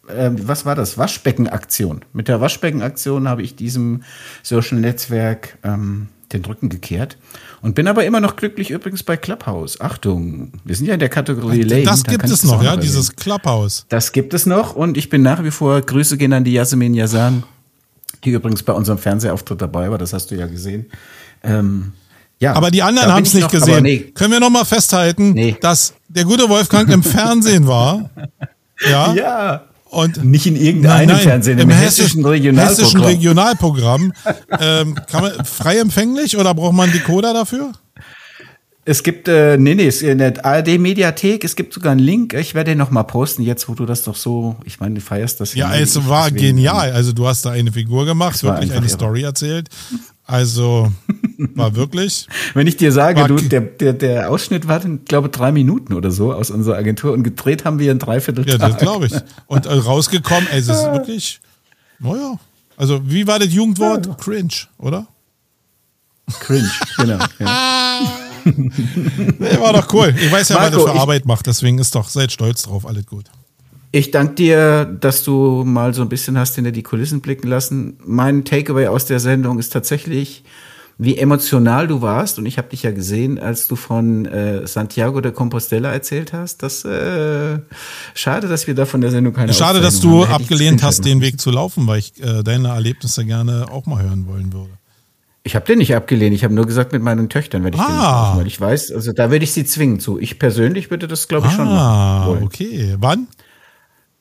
[0.07, 2.05] äh, was war das, Waschbeckenaktion.
[2.13, 4.03] Mit der Waschbeckenaktion habe ich diesem
[4.41, 7.17] Social Netzwerk ähm, den Rücken gekehrt.
[7.61, 9.79] Und bin aber immer noch glücklich übrigens bei Clubhouse.
[9.79, 11.83] Achtung, wir sind ja in der Kategorie Lane.
[11.83, 13.85] Das gibt es noch, ja, dieses Clubhouse.
[13.89, 16.93] Das gibt es noch und ich bin nach wie vor, Grüße gehen an die Jasmin
[16.93, 17.43] Yazan,
[18.23, 20.87] die übrigens bei unserem Fernsehauftritt dabei war, das hast du ja gesehen.
[21.43, 21.93] Ähm,
[22.39, 23.83] ja, aber die anderen haben es nicht noch, gesehen.
[23.83, 24.11] Nee.
[24.13, 25.55] Können wir noch mal festhalten, nee.
[25.61, 28.09] dass der gute Wolfgang im Fernsehen war?
[28.81, 29.13] Ja.
[29.13, 29.63] Ja.
[29.93, 32.77] Und nicht in irgendeinem nein, Fernsehen, im, im hessischen, Regionalprogramm.
[32.77, 34.13] Hessischen Regionalprogramm.
[34.59, 37.73] ähm, kann man frei empfänglich oder braucht man Decoder dafür?
[38.85, 42.33] Es gibt, äh, nee, nee, in der ARD-Mediathek, es gibt sogar einen Link.
[42.33, 45.01] Ich werde den noch mal posten, jetzt wo du das doch so, ich meine, du
[45.01, 45.73] feierst das ja.
[45.73, 46.91] Ja, es war genial.
[46.91, 48.89] Also du hast da eine Figur gemacht, wirklich eine.
[48.89, 49.69] Story erzählt.
[50.25, 50.91] Also
[51.37, 52.27] war wirklich.
[52.53, 56.11] Wenn ich dir sage, du, der, der, der Ausschnitt war, ich glaube, drei Minuten oder
[56.11, 59.13] so aus unserer Agentur und gedreht haben wir ein Dreiviertel Ja, das glaube ich.
[59.47, 61.41] Und äh, rausgekommen, ey, es ist wirklich,
[61.99, 62.39] naja.
[62.77, 64.07] Also, wie war das Jugendwort?
[64.07, 64.13] Ja.
[64.15, 65.07] Cringe, oder?
[66.39, 67.19] Cringe, genau.
[67.39, 68.01] Ja.
[68.45, 70.13] nee, war doch cool.
[70.17, 72.85] Ich weiß ja, Marco, was er für Arbeit macht, deswegen ist doch, seid stolz drauf,
[72.85, 73.25] alles gut.
[73.95, 77.99] Ich danke dir, dass du mal so ein bisschen hast hinter die Kulissen blicken lassen.
[78.03, 80.43] Mein Takeaway aus der Sendung ist tatsächlich,
[80.97, 82.39] wie emotional du warst.
[82.39, 86.63] Und ich habe dich ja gesehen, als du von äh, Santiago de Compostela erzählt hast.
[86.63, 87.59] Das äh,
[88.15, 91.39] schade, dass wir da von der Sendung keine Schade, dass du abgelehnt hast, den Weg
[91.39, 94.71] zu laufen, weil ich äh, deine Erlebnisse gerne auch mal hören wollen würde.
[95.43, 96.33] Ich habe den nicht abgelehnt.
[96.33, 97.87] Ich habe nur gesagt, mit meinen Töchtern werde ich ah.
[97.87, 100.17] den laufen, weil ich weiß, also da würde ich sie zwingen zu.
[100.19, 101.77] Ich persönlich würde das, glaube ich, ah, schon machen.
[101.77, 102.95] Ah, okay.
[102.97, 103.27] Wann?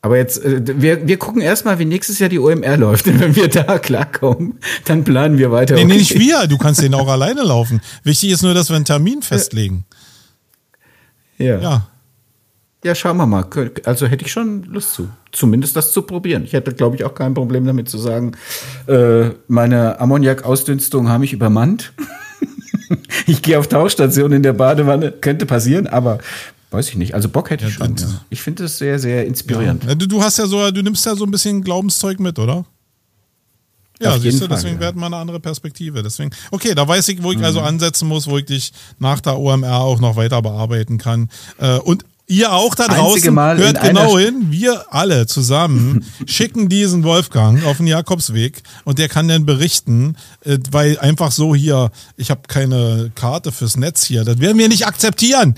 [0.03, 3.07] Aber jetzt, äh, wir, wir gucken erstmal, wie nächstes Jahr die OMR läuft.
[3.07, 5.75] Und wenn wir da klarkommen, dann planen wir weiter.
[5.75, 5.95] Nee, okay.
[5.95, 6.45] nicht wir.
[6.47, 7.81] Du kannst den auch alleine laufen.
[8.03, 9.85] Wichtig ist nur, dass wir einen Termin festlegen.
[11.37, 11.57] Ja.
[11.59, 11.87] Ja.
[12.83, 13.45] Ja, schauen wir mal.
[13.85, 15.07] Also hätte ich schon Lust zu.
[15.31, 16.43] Zumindest das zu probieren.
[16.43, 18.33] Ich hätte, glaube ich, auch kein Problem damit zu sagen,
[18.87, 21.93] äh, meine Ammoniak-Ausdünstung haben mich übermannt.
[23.25, 25.13] ich gehe auf Tauchstation in der Badewanne.
[25.13, 26.19] Könnte passieren, aber
[26.73, 27.13] Weiß ich nicht.
[27.13, 27.95] Also Bock hätte ich schon.
[27.95, 28.07] Ja.
[28.31, 29.83] Ich finde es sehr, sehr inspirierend.
[29.83, 29.93] Ja.
[29.93, 32.65] Du, hast ja so, du nimmst ja so ein bisschen Glaubenszeug mit, oder?
[34.01, 34.81] Ja, siehst du, deswegen ja.
[34.81, 36.01] werden wir eine andere Perspektive.
[36.01, 37.65] Deswegen, okay, da weiß ich, wo ich also mhm.
[37.65, 41.29] also ansetzen muss, wo ich dich nach der OMR auch noch weiter bearbeiten kann.
[41.59, 47.03] Äh, und Ihr auch da draußen, Mal hört genau hin, wir alle zusammen schicken diesen
[47.03, 52.31] Wolfgang auf den Jakobsweg und der kann dann berichten, äh, weil einfach so hier, ich
[52.31, 55.55] habe keine Karte fürs Netz hier, das werden wir nicht akzeptieren.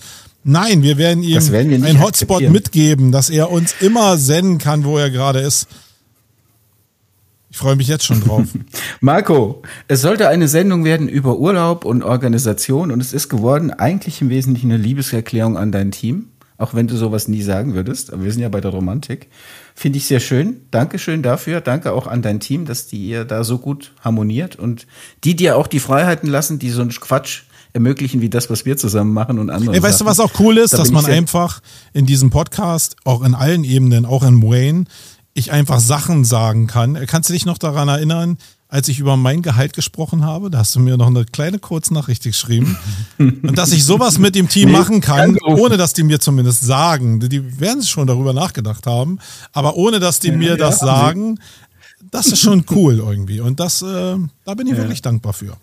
[0.47, 5.09] Nein, wir werden ihm einen Hotspot mitgeben, dass er uns immer senden kann, wo er
[5.09, 5.67] gerade ist.
[7.49, 8.43] Ich freue mich jetzt schon drauf.
[9.01, 14.21] Marco, es sollte eine Sendung werden über Urlaub und Organisation und es ist geworden eigentlich
[14.21, 16.27] im Wesentlichen eine Liebeserklärung an dein Team.
[16.57, 19.29] Auch wenn du sowas nie sagen würdest, aber wir sind ja bei der Romantik.
[19.73, 20.61] Finde ich sehr schön.
[20.69, 21.59] Dankeschön dafür.
[21.59, 24.85] Danke auch an dein Team, dass die ihr da so gut harmoniert und
[25.23, 27.43] die dir auch die Freiheiten lassen, die so einen Quatsch
[27.75, 29.75] ermöglichen, wie das, was wir zusammen machen und andere.
[29.75, 30.05] Ey, weißt Sachen.
[30.05, 31.61] du, was auch cool ist, da dass man einfach
[31.93, 34.85] in diesem Podcast, auch in allen Ebenen, auch in Wayne,
[35.33, 36.97] ich einfach Sachen sagen kann.
[37.05, 38.37] Kannst du dich noch daran erinnern,
[38.69, 40.49] als ich über mein Gehalt gesprochen habe?
[40.49, 42.77] Da hast du mir noch eine kleine Kurznachricht geschrieben.
[43.17, 46.61] Und dass ich sowas mit dem Team nee, machen kann, ohne dass die mir zumindest
[46.61, 47.19] sagen.
[47.19, 49.19] Die werden schon darüber nachgedacht haben,
[49.51, 51.39] aber ohne dass die mir ja, das sagen,
[52.09, 53.41] das ist schon cool irgendwie.
[53.41, 54.15] Und das, äh,
[54.45, 54.77] da bin ich ja.
[54.79, 55.57] wirklich dankbar für.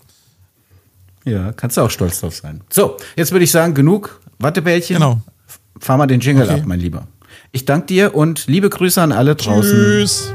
[1.24, 2.60] Ja, kannst du auch stolz drauf sein.
[2.70, 4.96] So, jetzt würde ich sagen, genug Wattebällchen.
[4.96, 5.20] Genau.
[5.78, 6.60] Fahr mal den Jingle okay.
[6.60, 7.06] ab, mein Lieber.
[7.52, 9.70] Ich danke dir und liebe Grüße an alle draußen.
[9.70, 10.34] Tschüss.